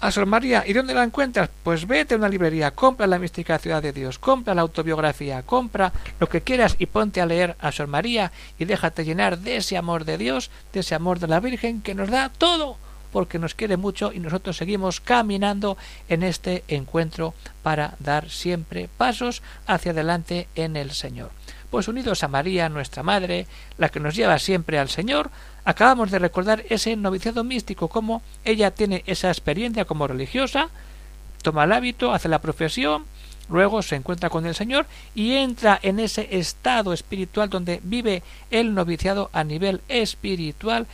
a 0.00 0.10
Sor 0.10 0.26
María. 0.26 0.64
¿Y 0.66 0.72
dónde 0.72 0.94
la 0.94 1.02
encuentras? 1.02 1.50
Pues 1.62 1.86
vete 1.86 2.14
a 2.14 2.18
una 2.18 2.28
librería, 2.28 2.70
compra 2.70 3.06
la 3.06 3.18
mística 3.18 3.58
ciudad 3.58 3.82
de 3.82 3.92
Dios, 3.92 4.18
compra 4.18 4.54
la 4.54 4.62
autobiografía, 4.62 5.42
compra 5.42 5.92
lo 6.20 6.28
que 6.28 6.40
quieras 6.40 6.76
y 6.78 6.86
ponte 6.86 7.20
a 7.20 7.26
leer 7.26 7.56
a 7.58 7.72
Sor 7.72 7.88
María 7.88 8.32
y 8.58 8.64
déjate 8.64 9.04
llenar 9.04 9.38
de 9.38 9.56
ese 9.56 9.76
amor 9.76 10.04
de 10.04 10.18
Dios, 10.18 10.50
de 10.72 10.80
ese 10.80 10.94
amor 10.94 11.18
de 11.18 11.26
la 11.26 11.40
Virgen 11.40 11.82
que 11.82 11.94
nos 11.94 12.10
da 12.10 12.30
todo 12.30 12.76
porque 13.12 13.38
nos 13.38 13.54
quiere 13.54 13.76
mucho 13.76 14.12
y 14.12 14.20
nosotros 14.20 14.56
seguimos 14.56 15.00
caminando 15.00 15.76
en 16.08 16.22
este 16.22 16.64
encuentro 16.68 17.34
para 17.62 17.94
dar 18.00 18.30
siempre 18.30 18.88
pasos 18.96 19.42
hacia 19.66 19.92
adelante 19.92 20.48
en 20.54 20.76
el 20.76 20.92
Señor. 20.92 21.30
Pues 21.70 21.88
unidos 21.88 22.22
a 22.22 22.28
María, 22.28 22.68
nuestra 22.68 23.02
Madre, 23.02 23.46
la 23.76 23.90
que 23.90 24.00
nos 24.00 24.14
lleva 24.14 24.38
siempre 24.38 24.78
al 24.78 24.88
Señor, 24.88 25.30
acabamos 25.64 26.10
de 26.10 26.18
recordar 26.18 26.64
ese 26.70 26.96
noviciado 26.96 27.44
místico, 27.44 27.88
como 27.88 28.22
ella 28.44 28.70
tiene 28.70 29.02
esa 29.06 29.28
experiencia 29.28 29.84
como 29.84 30.06
religiosa, 30.06 30.70
toma 31.42 31.64
el 31.64 31.72
hábito, 31.72 32.12
hace 32.12 32.28
la 32.28 32.40
profesión, 32.40 33.04
luego 33.50 33.82
se 33.82 33.96
encuentra 33.96 34.30
con 34.30 34.46
el 34.46 34.54
Señor 34.54 34.86
y 35.14 35.34
entra 35.34 35.78
en 35.82 36.00
ese 36.00 36.38
estado 36.38 36.92
espiritual 36.92 37.50
donde 37.50 37.80
vive 37.82 38.22
el 38.50 38.74
noviciado 38.74 39.30
a 39.32 39.44
nivel 39.44 39.82
espiritual 39.88 40.86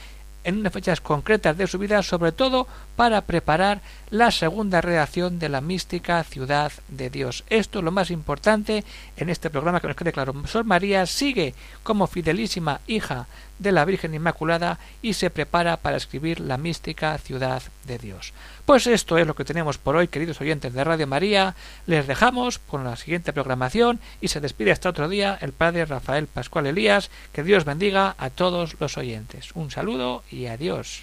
en 0.45 0.59
unas 0.59 0.73
fechas 0.73 1.01
concretas 1.01 1.57
de 1.57 1.67
su 1.67 1.79
vida, 1.79 2.03
sobre 2.03 2.33
todo 2.33 2.69
para 2.97 3.23
preparar 3.23 3.81
la 4.11 4.31
segunda 4.31 4.81
redacción 4.81 5.39
de 5.39 5.49
la 5.49 5.61
mística 5.61 6.23
ciudad 6.25 6.73
de 6.89 7.11
Dios. 7.11 7.45
Esto 7.49 7.79
es 7.79 7.85
lo 7.85 7.91
más 7.91 8.11
importante 8.11 8.85
en 9.17 9.31
este 9.31 9.51
programa 9.51 9.81
que 9.81 9.89
nos 9.89 9.97
quede 9.97 10.13
claro. 10.13 10.35
Sol 10.47 10.65
María 10.65 11.07
sigue 11.07 11.55
como 11.83 12.07
fidelísima 12.07 12.81
hija 12.87 13.27
de 13.65 13.73
la 13.73 13.85
Virgen 13.85 14.15
Inmaculada 14.15 14.79
y 15.03 15.15
se 15.15 15.31
prepara 15.31 15.79
para 15.79 15.97
escribir 15.97 16.39
la 16.39 16.57
mística 16.59 17.19
ciudad 17.19 17.63
de 17.87 17.99
Dios. 17.99 18.33
Pues 18.65 18.87
esto 18.87 19.19
es 19.19 19.27
lo 19.27 19.35
que 19.35 19.45
tenemos 19.45 19.79
por 19.79 19.97
hoy, 19.97 20.07
queridos 20.07 20.41
oyentes 20.41 20.73
de 20.73 20.85
Radio 20.85 21.09
María. 21.09 21.57
Les 21.87 22.07
dejamos 22.07 22.61
con 22.61 22.85
la 22.85 22.95
siguiente 22.97 23.33
programación 23.33 23.99
y 24.21 24.29
se 24.29 24.41
despide 24.41 24.71
hasta 24.71 24.91
otro 24.91 25.09
día 25.09 25.37
el 25.41 25.53
Padre 25.53 25.85
Rafael 25.87 26.29
Pascual 26.29 26.67
Elías. 26.67 27.11
Que 27.33 27.43
Dios 27.43 27.65
bendiga 27.65 28.15
a 28.19 28.31
todos 28.31 28.77
los 28.79 28.97
oyentes. 28.97 29.51
Un 29.55 29.73
saludo 29.73 30.23
y 30.31 30.47
adiós. 30.47 31.03